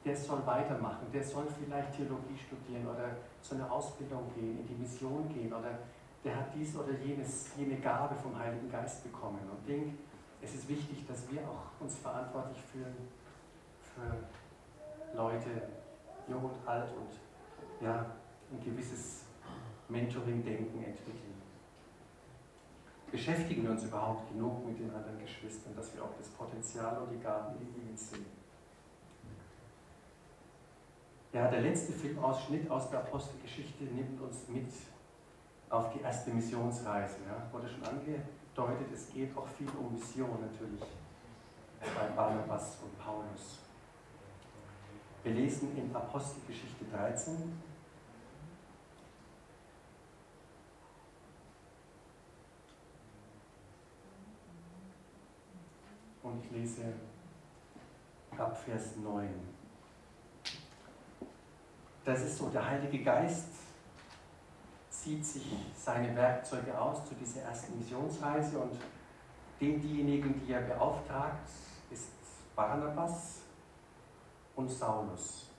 der 0.04 0.16
soll 0.16 0.44
weitermachen, 0.44 1.06
der 1.12 1.22
soll 1.22 1.46
vielleicht 1.46 1.94
Theologie 1.94 2.36
studieren 2.36 2.84
oder 2.84 3.10
zu 3.40 3.54
einer 3.54 3.70
Ausbildung 3.70 4.24
gehen, 4.34 4.58
in 4.58 4.66
die 4.66 4.74
Mission 4.74 5.28
gehen 5.28 5.52
oder 5.52 5.78
der 6.24 6.34
hat 6.34 6.52
dies 6.52 6.74
oder 6.74 6.98
jenes, 6.98 7.52
jene 7.56 7.76
Gabe 7.76 8.16
vom 8.16 8.36
Heiligen 8.36 8.68
Geist 8.68 9.04
bekommen. 9.04 9.38
Und 9.48 9.60
ich 9.60 9.76
denke, 9.76 9.96
es 10.42 10.52
ist 10.52 10.68
wichtig, 10.68 11.06
dass 11.06 11.30
wir 11.30 11.42
auch 11.42 11.80
uns 11.80 11.96
verantwortlich 11.98 12.60
fühlen 12.72 13.08
für 13.94 15.16
Leute, 15.16 15.79
jung 16.28 16.44
und 16.44 16.68
alt 16.68 16.90
und 16.96 17.84
ja, 17.84 18.06
ein 18.52 18.64
gewisses 18.64 19.24
Mentoring-Denken 19.88 20.84
entwickeln. 20.84 21.40
Beschäftigen 23.10 23.64
wir 23.64 23.70
uns 23.72 23.84
überhaupt 23.84 24.30
genug 24.32 24.64
mit 24.66 24.78
den 24.78 24.94
anderen 24.94 25.18
Geschwistern, 25.18 25.74
dass 25.74 25.92
wir 25.94 26.04
auch 26.04 26.14
das 26.16 26.28
Potenzial 26.28 26.98
und 26.98 27.10
die 27.10 27.18
Gaben 27.18 27.56
in 27.56 27.82
ihnen 27.82 27.96
sehen? 27.96 28.26
Ja, 31.32 31.48
der 31.48 31.60
letzte 31.60 31.92
Filmausschnitt 31.92 32.70
aus 32.70 32.90
der 32.90 33.00
Apostelgeschichte 33.00 33.84
nimmt 33.84 34.20
uns 34.20 34.48
mit 34.48 34.68
auf 35.68 35.92
die 35.92 36.00
erste 36.00 36.30
Missionsreise. 36.30 37.16
Ja, 37.26 37.52
wurde 37.52 37.68
schon 37.68 37.84
angedeutet, 37.84 38.92
es 38.92 39.12
geht 39.12 39.36
auch 39.36 39.46
viel 39.46 39.68
um 39.78 39.92
Mission 39.94 40.38
natürlich 40.40 40.82
bei 41.80 42.06
Barnabas 42.14 42.78
und 42.82 42.98
Paulus. 42.98 43.60
Wir 45.22 45.32
lesen 45.32 45.76
in 45.76 45.94
Apostelgeschichte 45.94 46.84
13. 46.90 47.52
Und 56.22 56.44
ich 56.44 56.50
lese 56.52 56.94
ab 58.38 58.58
Vers 58.64 58.96
9. 58.96 59.28
Das 62.04 62.22
ist 62.22 62.38
so, 62.38 62.48
der 62.48 62.66
Heilige 62.66 63.04
Geist 63.04 63.48
zieht 64.88 65.24
sich 65.24 65.54
seine 65.76 66.16
Werkzeuge 66.16 66.78
aus 66.78 67.06
zu 67.06 67.14
dieser 67.14 67.42
ersten 67.42 67.78
Missionsreise 67.78 68.58
und 68.58 68.78
den 69.60 69.80
diejenigen, 69.80 70.40
die 70.40 70.52
er 70.52 70.62
beauftragt, 70.62 71.48
ist 71.90 72.08
Barnabas, 72.56 73.39
und 74.60 74.70
Saulus 74.70 75.50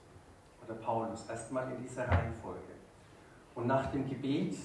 oder 0.64 0.74
Paulus, 0.74 1.28
erstmal 1.28 1.70
in 1.72 1.82
dieser 1.82 2.08
Reihenfolge. 2.08 2.60
Und 3.54 3.66
nach 3.66 3.90
dem 3.90 4.08
Gebet 4.08 4.56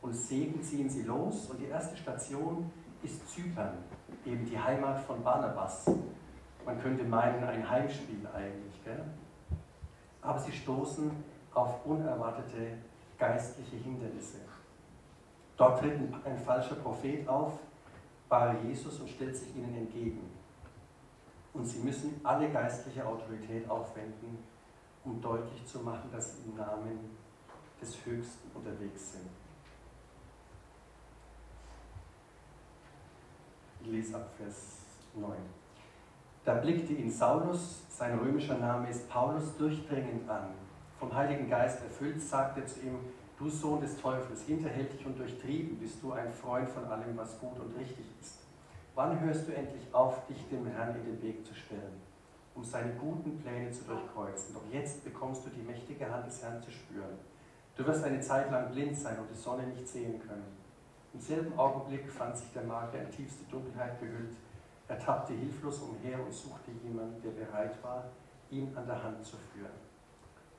und 0.00 0.14
Segen 0.14 0.62
ziehen 0.62 0.88
sie 0.88 1.02
los 1.02 1.50
und 1.50 1.58
die 1.58 1.66
erste 1.66 1.96
Station 1.96 2.70
ist 3.02 3.28
Zypern, 3.28 3.78
eben 4.24 4.46
die 4.46 4.58
Heimat 4.58 5.00
von 5.00 5.22
Barnabas. 5.22 5.86
Man 6.64 6.80
könnte 6.80 7.02
meinen, 7.02 7.42
ein 7.44 7.68
Heimspiel 7.68 8.26
eigentlich. 8.32 8.84
Gell? 8.84 9.04
Aber 10.22 10.38
sie 10.38 10.52
stoßen 10.52 11.10
auf 11.52 11.84
unerwartete 11.84 12.78
geistliche 13.18 13.76
Hindernisse. 13.76 14.38
Dort 15.56 15.80
tritt 15.80 15.98
ein 16.24 16.38
falscher 16.38 16.76
Prophet 16.76 17.28
auf, 17.28 17.58
Bar 18.28 18.54
Jesus 18.62 19.00
und 19.00 19.08
stellt 19.08 19.36
sich 19.36 19.56
ihnen 19.56 19.74
entgegen. 19.74 20.37
Und 21.58 21.66
sie 21.66 21.80
müssen 21.80 22.20
alle 22.22 22.48
geistliche 22.50 23.04
Autorität 23.04 23.68
aufwenden, 23.68 24.38
um 25.04 25.20
deutlich 25.20 25.66
zu 25.66 25.80
machen, 25.80 26.08
dass 26.12 26.36
sie 26.36 26.48
im 26.48 26.56
Namen 26.56 27.16
des 27.80 27.96
Höchsten 28.06 28.48
unterwegs 28.54 29.12
sind. 29.12 29.28
Ich 33.80 33.88
lese 33.88 34.14
ab 34.14 34.28
Vers 34.36 34.76
9. 35.16 35.36
Da 36.44 36.54
blickte 36.54 36.92
ihn 36.92 37.10
Saulus, 37.10 37.82
sein 37.90 38.16
römischer 38.20 38.58
Name 38.58 38.88
ist 38.88 39.08
Paulus, 39.10 39.56
durchdringend 39.56 40.30
an. 40.30 40.50
Vom 41.00 41.12
Heiligen 41.12 41.50
Geist 41.50 41.82
erfüllt, 41.82 42.22
sagte 42.22 42.60
er 42.60 42.66
zu 42.68 42.80
ihm, 42.82 42.98
du 43.36 43.48
Sohn 43.48 43.80
des 43.80 44.00
Teufels, 44.00 44.42
hinterhältig 44.42 45.04
und 45.04 45.18
durchtrieben 45.18 45.76
bist 45.78 46.00
du 46.04 46.12
ein 46.12 46.32
Freund 46.32 46.70
von 46.70 46.84
allem, 46.84 47.16
was 47.16 47.40
gut 47.40 47.58
und 47.58 47.76
richtig 47.76 48.06
ist 48.20 48.47
Wann 48.98 49.20
hörst 49.20 49.46
du 49.46 49.54
endlich 49.54 49.94
auf, 49.94 50.26
dich 50.26 50.48
dem 50.48 50.66
Herrn 50.66 50.96
in 50.96 51.04
den 51.04 51.22
Weg 51.22 51.46
zu 51.46 51.54
stellen, 51.54 52.02
um 52.56 52.64
seine 52.64 52.94
guten 52.94 53.38
Pläne 53.38 53.70
zu 53.70 53.84
durchkreuzen? 53.84 54.52
Doch 54.52 54.64
jetzt 54.72 55.04
bekommst 55.04 55.46
du 55.46 55.50
die 55.50 55.62
mächtige 55.62 56.10
Hand 56.10 56.26
des 56.26 56.42
Herrn 56.42 56.60
zu 56.60 56.72
spüren. 56.72 57.16
Du 57.76 57.86
wirst 57.86 58.02
eine 58.02 58.20
Zeit 58.20 58.50
lang 58.50 58.72
blind 58.72 58.98
sein 58.98 59.16
und 59.20 59.30
die 59.30 59.36
Sonne 59.36 59.68
nicht 59.68 59.86
sehen 59.86 60.20
können. 60.26 60.56
Im 61.14 61.20
selben 61.20 61.56
Augenblick 61.56 62.10
fand 62.10 62.38
sich 62.38 62.52
der 62.52 62.64
Makler 62.64 63.02
in 63.02 63.10
tiefste 63.12 63.44
Dunkelheit 63.44 64.00
gehüllt. 64.00 64.34
Er 64.88 64.98
tappte 64.98 65.32
hilflos 65.32 65.78
umher 65.78 66.18
und 66.18 66.32
suchte 66.32 66.72
jemanden, 66.82 67.22
der 67.22 67.30
bereit 67.30 67.80
war, 67.84 68.02
ihn 68.50 68.76
an 68.76 68.84
der 68.84 69.00
Hand 69.00 69.24
zu 69.24 69.36
führen. 69.52 69.78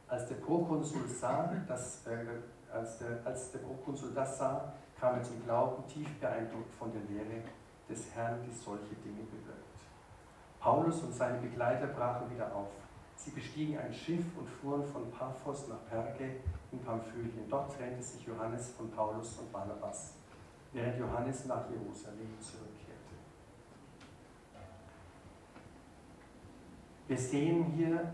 Als 0.08 0.28
der 0.28 0.36
Prokonsul 0.36 1.10
sah, 1.10 1.54
dass, 1.67 2.08
äh, 2.08 2.25
als, 2.71 2.99
der, 2.99 3.19
als 3.25 3.52
der 3.52 3.60
Prokonsul 3.60 4.13
das 4.15 4.38
sah, 4.38 4.71
kam 4.97 5.15
er 5.15 5.23
zum 5.23 5.43
Glauben, 5.43 5.86
tief 5.89 6.08
beeindruckt 6.21 6.73
von 6.75 6.89
der 6.93 7.02
Lehre 7.02 7.43
des 7.89 8.13
Herrn, 8.13 8.39
die 8.45 8.52
solche 8.52 8.95
Dinge 9.04 9.23
bewirkt. 9.23 9.60
Paulus 10.60 11.02
und 11.04 11.13
seine 11.13 11.39
Begleiter 11.39 11.88
brachen 11.88 12.30
wieder 12.32 12.54
auf. 12.54 12.69
Sie 13.15 13.32
bestiegen 13.32 13.78
ein 13.78 13.93
Schiff 13.93 14.25
und 14.38 14.47
fuhren 14.47 14.86
von 14.86 15.12
Paphos 15.12 15.67
nach 15.67 15.86
Perge 15.89 16.38
in 16.71 16.80
Pamphylien. 16.80 17.49
Dort 17.49 17.75
trennte 17.75 18.02
sich 18.02 18.25
Johannes 18.25 18.71
von 18.71 18.89
Paulus 18.91 19.38
und 19.39 19.52
Barnabas, 19.52 20.13
während 20.71 20.97
Johannes 20.99 21.45
nach 21.45 21.69
Jerusalem 21.69 22.30
zurückkehrte. 22.39 22.99
Wir 27.08 27.17
sehen 27.17 27.65
hier, 27.75 28.13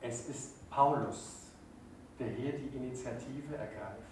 es 0.00 0.28
ist 0.28 0.68
Paulus, 0.68 1.52
der 2.18 2.28
hier 2.28 2.52
die 2.58 2.76
Initiative 2.76 3.56
ergreift 3.56 4.09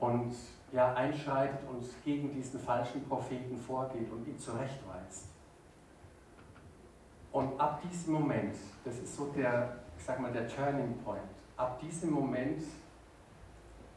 und 0.00 0.34
ja, 0.72 0.94
einschreitet 0.94 1.60
und 1.68 1.84
gegen 2.04 2.32
diesen 2.32 2.60
falschen 2.60 3.06
Propheten 3.08 3.56
vorgeht 3.56 4.10
und 4.12 4.26
ihn 4.26 4.38
zurechtweist. 4.38 5.28
Und 7.32 7.58
ab 7.60 7.82
diesem 7.82 8.14
Moment, 8.14 8.56
das 8.84 8.98
ist 8.98 9.16
so 9.16 9.26
der, 9.32 9.78
ich 9.96 10.04
sag 10.04 10.20
mal, 10.20 10.32
der 10.32 10.48
Turning 10.48 10.98
Point, 11.04 11.22
ab 11.56 11.78
diesem 11.80 12.10
Moment 12.10 12.62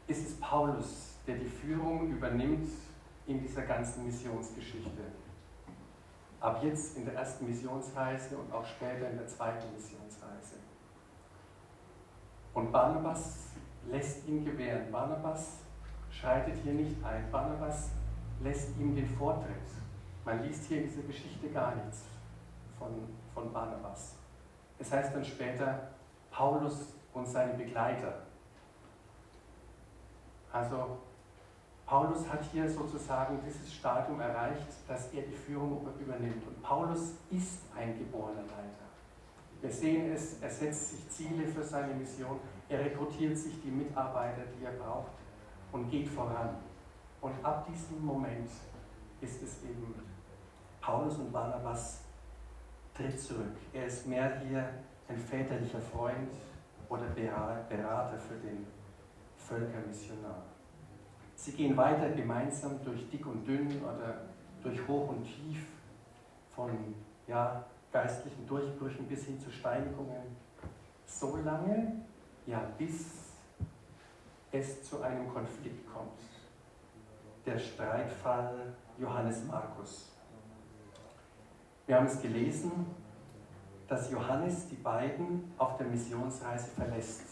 ist 0.06 0.28
es 0.28 0.40
Paulus, 0.40 1.16
der 1.26 1.36
die 1.36 1.46
Führung 1.46 2.08
übernimmt 2.10 2.68
in 3.26 3.40
dieser 3.40 3.62
ganzen 3.62 4.04
Missionsgeschichte. 4.04 5.02
Ab 6.40 6.60
jetzt 6.62 6.96
in 6.96 7.04
der 7.04 7.14
ersten 7.14 7.46
Missionsreise 7.46 8.36
und 8.36 8.52
auch 8.52 8.64
später 8.64 9.08
in 9.08 9.16
der 9.16 9.28
zweiten 9.28 9.72
Missionsreise. 9.72 10.56
Und 12.52 12.72
Barnabas 12.72 13.38
lässt 13.88 14.26
ihn 14.26 14.44
gewähren. 14.44 14.90
Barnabas 14.90 15.61
schreitet 16.12 16.54
hier 16.62 16.74
nicht 16.74 17.02
ein. 17.04 17.30
Barnabas 17.30 17.90
lässt 18.42 18.76
ihm 18.78 18.94
den 18.94 19.08
Vortritt. 19.08 19.56
Man 20.24 20.42
liest 20.42 20.64
hier 20.64 20.78
in 20.78 20.84
dieser 20.84 21.02
Geschichte 21.02 21.48
gar 21.48 21.74
nichts 21.74 22.02
von, 22.78 22.90
von 23.34 23.52
Barnabas. 23.52 24.16
Es 24.78 24.92
heißt 24.92 25.14
dann 25.14 25.24
später 25.24 25.88
Paulus 26.30 26.94
und 27.12 27.26
seine 27.26 27.54
Begleiter. 27.54 28.22
Also 30.52 30.98
Paulus 31.86 32.28
hat 32.28 32.42
hier 32.52 32.68
sozusagen 32.70 33.40
dieses 33.44 33.72
Stadium 33.74 34.20
erreicht, 34.20 34.68
dass 34.86 35.12
er 35.12 35.22
die 35.22 35.34
Führung 35.34 35.86
übernimmt. 36.00 36.46
Und 36.46 36.62
Paulus 36.62 37.14
ist 37.30 37.60
ein 37.76 37.98
geborener 37.98 38.42
Leiter. 38.42 38.82
Wir 39.60 39.70
sehen 39.70 40.12
es, 40.12 40.40
er 40.40 40.50
setzt 40.50 40.90
sich 40.90 41.08
Ziele 41.08 41.46
für 41.46 41.62
seine 41.62 41.94
Mission, 41.94 42.38
er 42.68 42.80
rekrutiert 42.80 43.36
sich 43.36 43.60
die 43.62 43.70
Mitarbeiter, 43.70 44.42
die 44.58 44.64
er 44.64 44.72
braucht 44.72 45.12
und 45.72 45.90
geht 45.90 46.08
voran. 46.08 46.56
Und 47.20 47.32
ab 47.42 47.66
diesem 47.66 48.04
Moment 48.04 48.50
ist 49.20 49.42
es 49.42 49.62
eben 49.64 49.94
Paulus 50.80 51.18
und 51.18 51.32
Barnabas, 51.32 52.04
tritt 52.94 53.18
zurück. 53.18 53.56
Er 53.72 53.86
ist 53.86 54.06
mehr 54.06 54.40
hier 54.40 54.68
ein 55.08 55.16
väterlicher 55.16 55.80
Freund 55.80 56.32
oder 56.88 57.06
Berater 57.06 58.18
für 58.18 58.34
den 58.34 58.66
Völkermissionar. 59.36 60.42
Sie 61.34 61.52
gehen 61.52 61.76
weiter 61.76 62.10
gemeinsam 62.10 62.84
durch 62.84 63.08
dick 63.10 63.26
und 63.26 63.46
dünn 63.46 63.82
oder 63.82 64.22
durch 64.62 64.86
hoch 64.86 65.08
und 65.08 65.24
tief, 65.24 65.66
von 66.54 66.70
ja, 67.26 67.64
geistlichen 67.90 68.46
Durchbrüchen 68.46 69.06
bis 69.06 69.24
hin 69.24 69.40
zu 69.40 69.50
Steinigungen, 69.50 70.36
so 71.06 71.36
lange, 71.36 72.04
ja, 72.46 72.60
bis 72.78 73.31
es 74.52 74.84
zu 74.84 75.00
einem 75.00 75.32
Konflikt 75.32 75.90
kommt. 75.92 76.20
Der 77.46 77.58
Streitfall 77.58 78.74
Johannes 78.98 79.44
Markus. 79.44 80.12
Wir 81.86 81.96
haben 81.96 82.06
es 82.06 82.20
gelesen, 82.20 82.86
dass 83.88 84.10
Johannes 84.10 84.68
die 84.68 84.76
beiden 84.76 85.52
auf 85.58 85.76
der 85.78 85.86
Missionsreise 85.86 86.68
verlässt. 86.70 87.24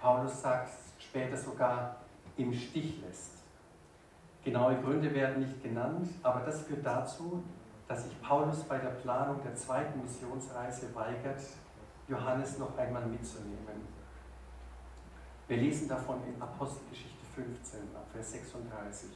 Paulus 0.00 0.42
sagt 0.42 0.72
später 0.98 1.36
sogar 1.36 1.96
im 2.36 2.52
Stich 2.52 3.00
lässt. 3.00 3.32
Genaue 4.44 4.80
Gründe 4.80 5.14
werden 5.14 5.44
nicht 5.44 5.62
genannt, 5.62 6.08
aber 6.22 6.40
das 6.40 6.62
führt 6.62 6.84
dazu, 6.84 7.42
dass 7.86 8.04
sich 8.04 8.20
Paulus 8.20 8.64
bei 8.64 8.78
der 8.78 8.90
Planung 8.90 9.40
der 9.42 9.54
zweiten 9.54 10.02
Missionsreise 10.02 10.92
weigert, 10.94 11.40
Johannes 12.08 12.58
noch 12.58 12.76
einmal 12.76 13.06
mitzunehmen. 13.06 14.01
Wir 15.52 15.60
lesen 15.60 15.86
davon 15.86 16.16
in 16.26 16.40
Apostelgeschichte 16.40 17.26
15, 17.34 17.80
ab 17.94 18.06
Vers 18.10 18.32
36. 18.32 19.10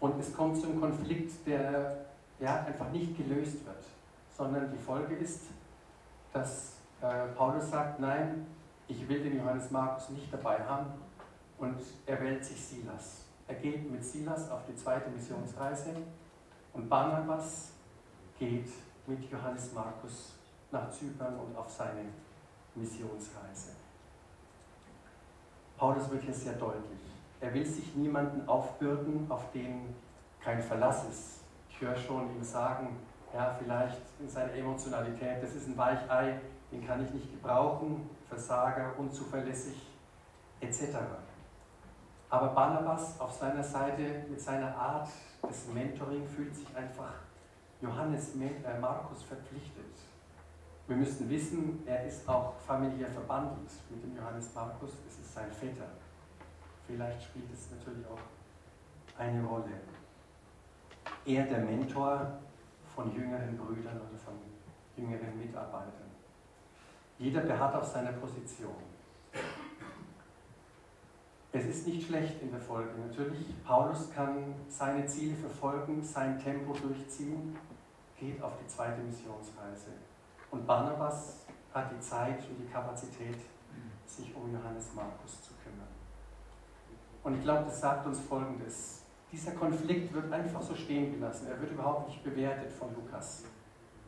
Und 0.00 0.18
es 0.18 0.34
kommt 0.34 0.56
zu 0.56 0.66
einem 0.66 0.80
Konflikt, 0.80 1.46
der 1.46 2.06
ja, 2.40 2.64
einfach 2.64 2.90
nicht 2.90 3.14
gelöst 3.18 3.66
wird, 3.66 3.84
sondern 4.34 4.72
die 4.72 4.78
Folge 4.78 5.14
ist, 5.16 5.42
dass 6.32 6.76
äh, 7.02 7.26
Paulus 7.36 7.68
sagt, 7.68 8.00
nein, 8.00 8.46
ich 8.88 9.06
will 9.06 9.22
den 9.22 9.36
Johannes 9.36 9.70
Markus 9.70 10.08
nicht 10.08 10.32
dabei 10.32 10.58
haben 10.64 10.86
und 11.58 11.82
er 12.06 12.18
wählt 12.18 12.42
sich 12.42 12.58
Silas. 12.58 13.26
Er 13.46 13.56
geht 13.56 13.92
mit 13.92 14.02
Silas 14.02 14.50
auf 14.50 14.60
die 14.66 14.74
zweite 14.74 15.10
Missionsreise 15.10 15.96
und 16.72 16.88
Barnabas 16.88 17.72
geht 18.38 18.70
mit 19.06 19.30
Johannes 19.30 19.70
Markus 19.74 20.32
nach 20.72 20.90
Zypern 20.90 21.38
und 21.38 21.54
auf 21.54 21.68
seine 21.68 22.06
Missionsreise. 22.74 23.75
Paulus 25.78 26.10
wird 26.10 26.22
hier 26.22 26.34
sehr 26.34 26.54
deutlich. 26.54 27.00
Er 27.40 27.52
will 27.52 27.66
sich 27.66 27.94
niemanden 27.94 28.48
aufbürden, 28.48 29.26
auf 29.28 29.50
den 29.52 29.94
kein 30.40 30.62
Verlass 30.62 31.04
ist. 31.08 31.40
Ich 31.68 31.80
höre 31.80 31.96
schon 31.96 32.34
ihm 32.34 32.42
sagen, 32.42 32.96
ja, 33.34 33.54
vielleicht 33.58 34.00
in 34.18 34.28
seiner 34.28 34.54
Emotionalität, 34.54 35.42
das 35.42 35.54
ist 35.54 35.68
ein 35.68 35.76
Weichei, 35.76 36.40
den 36.72 36.86
kann 36.86 37.04
ich 37.04 37.12
nicht 37.12 37.30
gebrauchen, 37.30 38.08
Versager, 38.28 38.94
unzuverlässig, 38.96 39.86
etc. 40.60 40.96
Aber 42.30 42.48
Barnabas 42.48 43.20
auf 43.20 43.32
seiner 43.32 43.62
Seite 43.62 44.24
mit 44.28 44.40
seiner 44.40 44.74
Art 44.76 45.08
des 45.48 45.68
Mentoring 45.68 46.26
fühlt 46.26 46.54
sich 46.54 46.66
einfach 46.74 47.14
Johannes 47.80 48.34
äh, 48.34 48.78
Markus 48.80 49.22
verpflichtet. 49.22 49.84
Wir 50.88 50.96
müssten 50.96 51.28
wissen, 51.28 51.82
er 51.84 52.06
ist 52.06 52.28
auch 52.28 52.54
familiär 52.64 53.08
verbandelt 53.08 53.70
mit 53.90 54.04
dem 54.04 54.16
Johannes 54.16 54.54
Markus, 54.54 54.90
es 55.08 55.18
ist 55.18 55.34
sein 55.34 55.50
Vetter. 55.50 55.88
Vielleicht 56.86 57.24
spielt 57.24 57.52
es 57.52 57.72
natürlich 57.72 58.06
auch 58.06 59.18
eine 59.18 59.44
Rolle. 59.44 59.80
Er 61.24 61.44
der 61.44 61.58
Mentor 61.58 62.38
von 62.94 63.12
jüngeren 63.12 63.56
Brüdern 63.56 63.96
oder 63.96 64.18
von 64.24 64.34
jüngeren 64.96 65.36
Mitarbeitern. 65.36 66.10
Jeder 67.18 67.40
beharrt 67.40 67.74
auf 67.74 67.84
seiner 67.84 68.12
Position. 68.12 68.76
Es 71.50 71.64
ist 71.64 71.88
nicht 71.88 72.06
schlecht 72.06 72.40
in 72.42 72.52
der 72.52 72.60
Folge. 72.60 72.92
Natürlich, 73.00 73.46
Paulus 73.64 74.12
kann 74.12 74.54
seine 74.68 75.04
Ziele 75.06 75.34
verfolgen, 75.34 76.00
sein 76.02 76.38
Tempo 76.38 76.74
durchziehen, 76.74 77.56
geht 78.20 78.40
auf 78.40 78.52
die 78.62 78.68
zweite 78.68 79.00
Missionsreise. 79.00 79.92
Und 80.56 80.66
Barnabas 80.66 81.44
hat 81.74 81.92
die 81.92 82.00
Zeit 82.00 82.38
und 82.48 82.56
die 82.58 82.72
Kapazität, 82.72 83.36
sich 84.06 84.34
um 84.34 84.50
Johannes 84.50 84.94
Markus 84.94 85.42
zu 85.42 85.52
kümmern. 85.62 85.88
Und 87.22 87.34
ich 87.34 87.42
glaube, 87.42 87.64
das 87.64 87.78
sagt 87.78 88.06
uns 88.06 88.20
Folgendes. 88.20 89.02
Dieser 89.30 89.52
Konflikt 89.52 90.14
wird 90.14 90.32
einfach 90.32 90.62
so 90.62 90.74
stehen 90.74 91.12
gelassen. 91.12 91.48
Er 91.48 91.60
wird 91.60 91.72
überhaupt 91.72 92.08
nicht 92.08 92.24
bewertet 92.24 92.72
von 92.72 92.88
Lukas. 92.94 93.44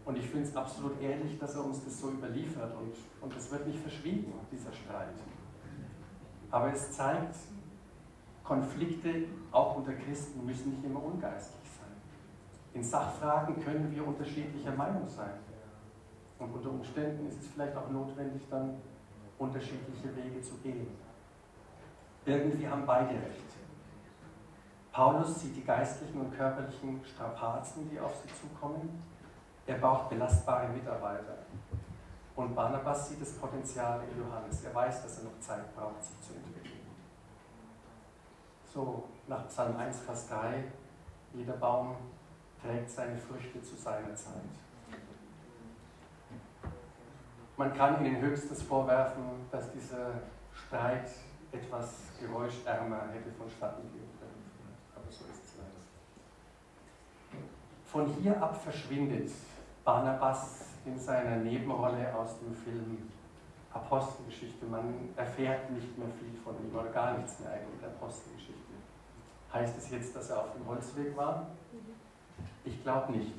Und 0.06 0.16
ich 0.16 0.24
finde 0.24 0.48
es 0.48 0.56
absolut 0.56 0.98
ehrlich, 1.02 1.38
dass 1.38 1.54
er 1.54 1.64
uns 1.66 1.84
das 1.84 2.00
so 2.00 2.12
überliefert 2.12 2.74
und, 2.76 2.94
und 3.20 3.36
es 3.36 3.50
wird 3.50 3.66
nicht 3.66 3.80
verschwiegen, 3.80 4.32
dieser 4.50 4.72
Streit. 4.72 5.16
Aber 6.50 6.72
es 6.72 6.92
zeigt, 6.92 7.36
Konflikte 8.42 9.24
auch 9.52 9.76
unter 9.76 9.92
Christen 9.92 10.46
müssen 10.46 10.70
nicht 10.70 10.84
immer 10.84 11.04
ungeistlich 11.04 11.68
sein. 11.78 11.92
In 12.72 12.82
Sachfragen 12.82 13.62
können 13.62 13.94
wir 13.94 14.06
unterschiedlicher 14.06 14.72
Meinung 14.72 15.06
sein. 15.06 15.47
Und 16.38 16.54
unter 16.54 16.70
Umständen 16.70 17.26
ist 17.28 17.40
es 17.40 17.48
vielleicht 17.48 17.76
auch 17.76 17.90
notwendig, 17.90 18.42
dann 18.50 18.80
unterschiedliche 19.38 20.14
Wege 20.16 20.40
zu 20.40 20.54
gehen. 20.58 20.86
Irgendwie 22.24 22.68
haben 22.68 22.84
beide 22.86 23.10
recht. 23.10 23.48
Paulus 24.92 25.40
sieht 25.40 25.56
die 25.56 25.64
geistlichen 25.64 26.20
und 26.20 26.36
körperlichen 26.36 27.00
Strapazen, 27.04 27.88
die 27.90 28.00
auf 28.00 28.14
sie 28.16 28.28
zukommen. 28.34 29.02
Er 29.66 29.78
braucht 29.78 30.10
belastbare 30.10 30.68
Mitarbeiter. 30.68 31.38
Und 32.34 32.54
Barnabas 32.54 33.08
sieht 33.08 33.20
das 33.20 33.32
Potenzial 33.32 34.00
in 34.10 34.22
Johannes. 34.22 34.64
Er 34.64 34.74
weiß, 34.74 35.02
dass 35.02 35.18
er 35.18 35.24
noch 35.24 35.40
Zeit 35.40 35.74
braucht, 35.74 36.02
sich 36.04 36.20
zu 36.20 36.34
entwickeln. 36.34 36.80
So, 38.72 39.04
nach 39.26 39.46
Psalm 39.48 39.76
1, 39.76 40.00
Vers 40.00 40.28
3, 40.28 40.64
jeder 41.34 41.54
Baum 41.54 41.96
trägt 42.62 42.90
seine 42.90 43.16
Früchte 43.16 43.62
zu 43.62 43.76
seiner 43.76 44.14
Zeit. 44.14 44.67
Man 47.58 47.74
kann 47.74 48.04
ihnen 48.04 48.20
höchstens 48.20 48.62
vorwerfen, 48.62 49.24
dass 49.50 49.70
dieser 49.72 50.12
Streit 50.54 51.10
etwas 51.52 52.12
geräuschärmer 52.20 53.08
hätte 53.12 53.30
vonstatten 53.32 53.82
gehen 53.92 54.08
so 55.10 55.24
ist 55.24 55.44
es 55.44 55.54
leider. 55.56 55.70
Von 57.84 58.06
hier 58.20 58.42
ab 58.42 58.60
verschwindet 58.62 59.30
Barnabas 59.84 60.66
in 60.84 60.98
seiner 60.98 61.36
Nebenrolle 61.36 62.14
aus 62.14 62.38
dem 62.40 62.54
Film 62.54 63.10
Apostelgeschichte. 63.72 64.66
Man 64.66 65.10
erfährt 65.16 65.70
nicht 65.70 65.96
mehr 65.98 66.08
viel 66.08 66.38
von 66.42 66.54
ihm 66.62 66.74
oder 66.74 66.90
gar 66.90 67.16
nichts 67.16 67.40
mehr 67.40 67.52
eigentlich 67.52 67.80
der 67.80 67.90
Apostelgeschichte. 67.90 68.54
Heißt 69.52 69.78
es 69.78 69.90
jetzt, 69.90 70.14
dass 70.14 70.30
er 70.30 70.40
auf 70.40 70.52
dem 70.52 70.66
Holzweg 70.66 71.16
war? 71.16 71.48
Ich 72.64 72.82
glaube 72.82 73.12
nicht. 73.12 73.34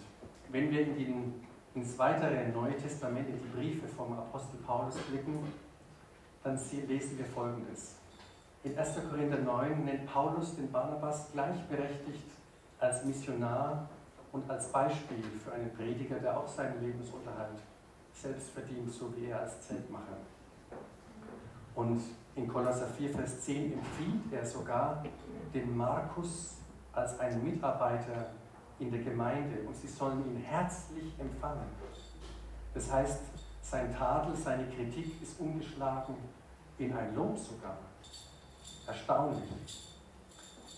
Wenn 0.50 0.72
wir 0.72 0.82
in 0.82 0.96
den, 0.96 1.48
ins 1.80 1.98
weitere 1.98 2.50
Neue 2.50 2.76
Testament, 2.76 3.30
in 3.30 3.40
die 3.40 3.48
Briefe 3.48 3.88
vom 3.88 4.12
Apostel 4.12 4.58
Paulus 4.66 4.96
blicken, 5.10 5.40
dann 6.44 6.60
lesen 6.88 7.18
wir 7.18 7.26
Folgendes. 7.26 7.96
In 8.64 8.78
1. 8.78 8.98
Korinther 9.10 9.40
9 9.40 9.86
nennt 9.86 10.06
Paulus 10.06 10.56
den 10.58 10.70
Barnabas 10.72 11.32
gleichberechtigt 11.32 12.26
als 12.80 13.06
Missionar 13.06 13.88
und 14.34 14.50
als 14.50 14.68
Beispiel 14.68 15.24
für 15.44 15.54
einen 15.54 15.74
Prediger, 15.74 16.20
der 16.20 16.38
auch 16.38 16.48
seinen 16.48 16.82
Lebensunterhalt 16.82 17.60
selbst 18.14 18.50
verdient, 18.50 18.92
so 18.92 19.14
wie 19.16 19.28
er 19.28 19.40
als 19.40 19.62
Zeltmacher. 19.62 20.18
Und 21.76 22.02
in 22.36 22.48
Kolosser 22.48 22.88
4, 22.88 23.12
Vers 23.12 23.42
10 23.42 23.74
empfiehlt 23.74 24.34
er 24.34 24.46
sogar 24.46 25.04
den 25.54 25.78
Markus 25.78 26.58
als 26.92 27.18
einen 27.20 27.42
Mitarbeiter 27.42 28.32
in 28.80 28.92
der 28.92 29.02
Gemeinde 29.02 29.60
und 29.68 29.76
sie 29.76 29.88
sollen 29.88 30.24
ihn 30.26 30.42
herzlich 30.42 31.14
empfangen. 31.20 31.68
Das 32.74 32.92
heißt, 32.92 33.20
sein 33.62 33.94
Tadel, 33.94 34.36
seine 34.36 34.66
Kritik 34.68 35.22
ist 35.22 35.40
umgeschlagen 35.40 36.16
in 36.78 36.94
ein 36.94 37.14
Lob 37.14 37.38
sogar. 37.38 37.78
Erstaunlich. 38.88 39.50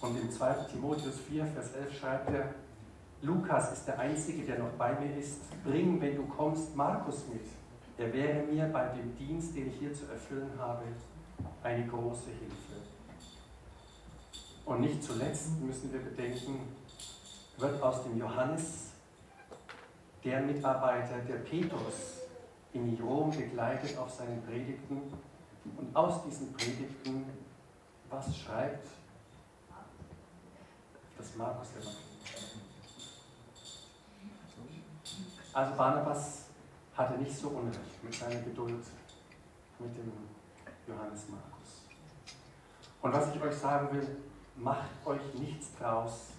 Und 0.02 0.20
im 0.20 0.32
2. 0.32 0.54
Timotheus 0.72 1.20
4, 1.30 1.46
Vers 1.46 1.74
11 1.74 2.00
schreibt 2.00 2.30
er, 2.32 2.56
Lukas 3.22 3.72
ist 3.74 3.86
der 3.86 4.00
Einzige, 4.00 4.44
der 4.44 4.58
noch 4.58 4.72
bei 4.72 5.00
mir 5.00 5.16
ist. 5.16 5.42
Bring, 5.64 6.02
wenn 6.02 6.16
du 6.16 6.26
kommst, 6.26 6.76
Markus 6.76 7.28
mit. 7.28 7.46
Er 7.98 8.12
wäre 8.12 8.44
mir 8.48 8.66
bei 8.66 8.88
dem 8.88 9.16
Dienst, 9.16 9.56
den 9.56 9.68
ich 9.68 9.76
hier 9.76 9.94
zu 9.94 10.06
erfüllen 10.12 10.50
habe, 10.58 10.86
eine 11.62 11.86
große 11.86 12.32
Hilfe. 12.32 12.82
Und 14.66 14.82
nicht 14.82 15.04
zuletzt 15.04 15.60
müssen 15.62 15.94
wir 15.94 16.00
bedenken, 16.00 16.62
wird 17.62 17.82
aus 17.82 18.04
dem 18.04 18.18
Johannes 18.18 18.92
der 20.24 20.42
Mitarbeiter, 20.42 21.20
der 21.20 21.38
Petrus 21.38 22.20
in 22.74 22.98
Rom 23.02 23.32
begleitet 23.32 23.98
auf 23.98 24.10
seinen 24.12 24.44
Predigten. 24.44 25.02
Und 25.78 25.96
aus 25.96 26.24
diesen 26.24 26.52
Predigten 26.54 27.26
was 28.12 28.38
schreibt 28.38 28.88
das 31.18 31.36
Markus 31.36 31.70
Evangelium? 31.70 32.62
Also 35.54 35.76
Barnabas 35.76 36.46
hatte 36.94 37.18
nicht 37.20 37.38
so 37.38 37.50
unrecht 37.50 38.04
mit 38.04 38.14
seiner 38.14 38.42
Geduld 38.42 38.84
mit 39.80 39.98
dem 39.98 40.12
Johannes 40.88 41.30
Markus. 41.30 41.86
Und 43.02 43.14
was 43.14 43.34
ich 43.34 43.42
euch 43.42 43.56
sagen 43.56 43.96
will, 43.96 44.18
macht 44.58 44.90
euch 45.06 45.34
nichts 45.36 45.74
draus, 45.78 46.32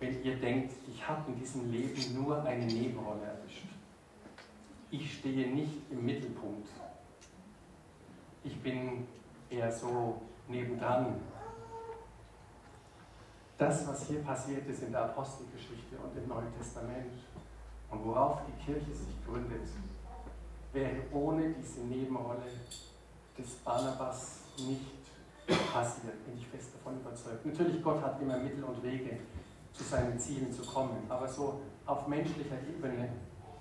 wenn 0.00 0.24
ihr 0.24 0.36
denkt, 0.36 0.72
ich 0.88 1.06
habe 1.06 1.30
in 1.30 1.38
diesem 1.38 1.70
Leben 1.70 2.14
nur 2.14 2.42
eine 2.42 2.64
Nebenrolle 2.64 3.22
erwischt. 3.22 3.66
Ich 4.90 5.18
stehe 5.18 5.48
nicht 5.48 5.90
im 5.90 6.04
Mittelpunkt. 6.04 6.68
Ich 8.42 8.60
bin 8.62 9.06
eher 9.50 9.70
so 9.70 10.22
nebendran. 10.48 11.20
Das, 13.58 13.86
was 13.86 14.06
hier 14.08 14.22
passiert 14.22 14.66
ist 14.66 14.82
in 14.82 14.90
der 14.90 15.04
Apostelgeschichte 15.04 15.96
und 16.02 16.16
im 16.16 16.28
Neuen 16.28 16.52
Testament 16.56 17.12
und 17.90 18.04
worauf 18.04 18.40
die 18.46 18.64
Kirche 18.64 18.94
sich 18.94 19.24
gründet, 19.26 19.68
wäre 20.72 20.96
ohne 21.12 21.50
diese 21.50 21.80
Nebenrolle 21.80 22.50
des 23.36 23.50
Barnabas 23.56 24.38
nicht 24.56 25.00
passiert, 25.72 26.24
bin 26.24 26.38
ich 26.38 26.46
fest 26.46 26.70
davon 26.74 26.98
überzeugt. 27.00 27.44
Natürlich, 27.44 27.82
Gott 27.82 28.02
hat 28.02 28.20
immer 28.22 28.38
Mittel 28.38 28.64
und 28.64 28.82
Wege, 28.82 29.18
zu 29.80 29.88
seinen 29.88 30.18
Zielen 30.18 30.52
zu 30.52 30.62
kommen, 30.62 31.06
aber 31.08 31.26
so 31.26 31.60
auf 31.86 32.06
menschlicher 32.06 32.56
Ebene 32.68 33.08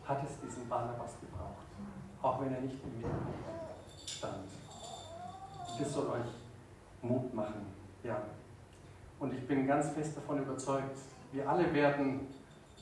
hat 0.03 0.21
es 0.25 0.37
diesen 0.41 0.67
Barnabas 0.67 1.13
gebraucht, 1.21 1.65
auch 2.21 2.41
wenn 2.41 2.53
er 2.53 2.61
nicht 2.61 2.75
im 2.83 2.97
Mittelpunkt 2.97 3.39
stand. 4.05 4.49
Das 5.79 5.93
soll 5.93 6.07
euch 6.07 6.27
Mut 7.01 7.33
machen, 7.33 7.67
ja. 8.03 8.21
Und 9.17 9.33
ich 9.33 9.47
bin 9.47 9.65
ganz 9.65 9.91
fest 9.91 10.17
davon 10.17 10.39
überzeugt, 10.39 10.97
wir 11.31 11.49
alle 11.49 11.73
werden 11.73 12.27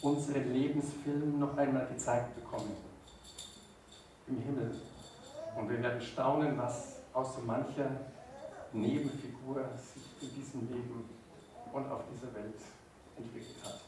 unseren 0.01 0.51
Lebensfilm 0.51 1.37
noch 1.37 1.55
einmal 1.57 1.85
gezeigt 1.87 2.35
bekommen. 2.35 2.75
Im 4.27 4.39
Himmel. 4.39 4.71
Und 5.55 5.69
wir 5.69 5.81
werden 5.81 6.01
staunen, 6.01 6.57
was 6.57 7.01
aus 7.13 7.35
so 7.35 7.41
mancher 7.41 7.91
Nebenfigur 8.73 9.63
sich 9.77 10.03
in 10.21 10.35
diesem 10.35 10.67
Leben 10.67 11.07
und 11.71 11.91
auf 11.91 12.01
dieser 12.11 12.33
Welt 12.33 12.61
entwickelt 13.17 13.63
hat. 13.63 13.79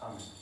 Amen. 0.00 0.37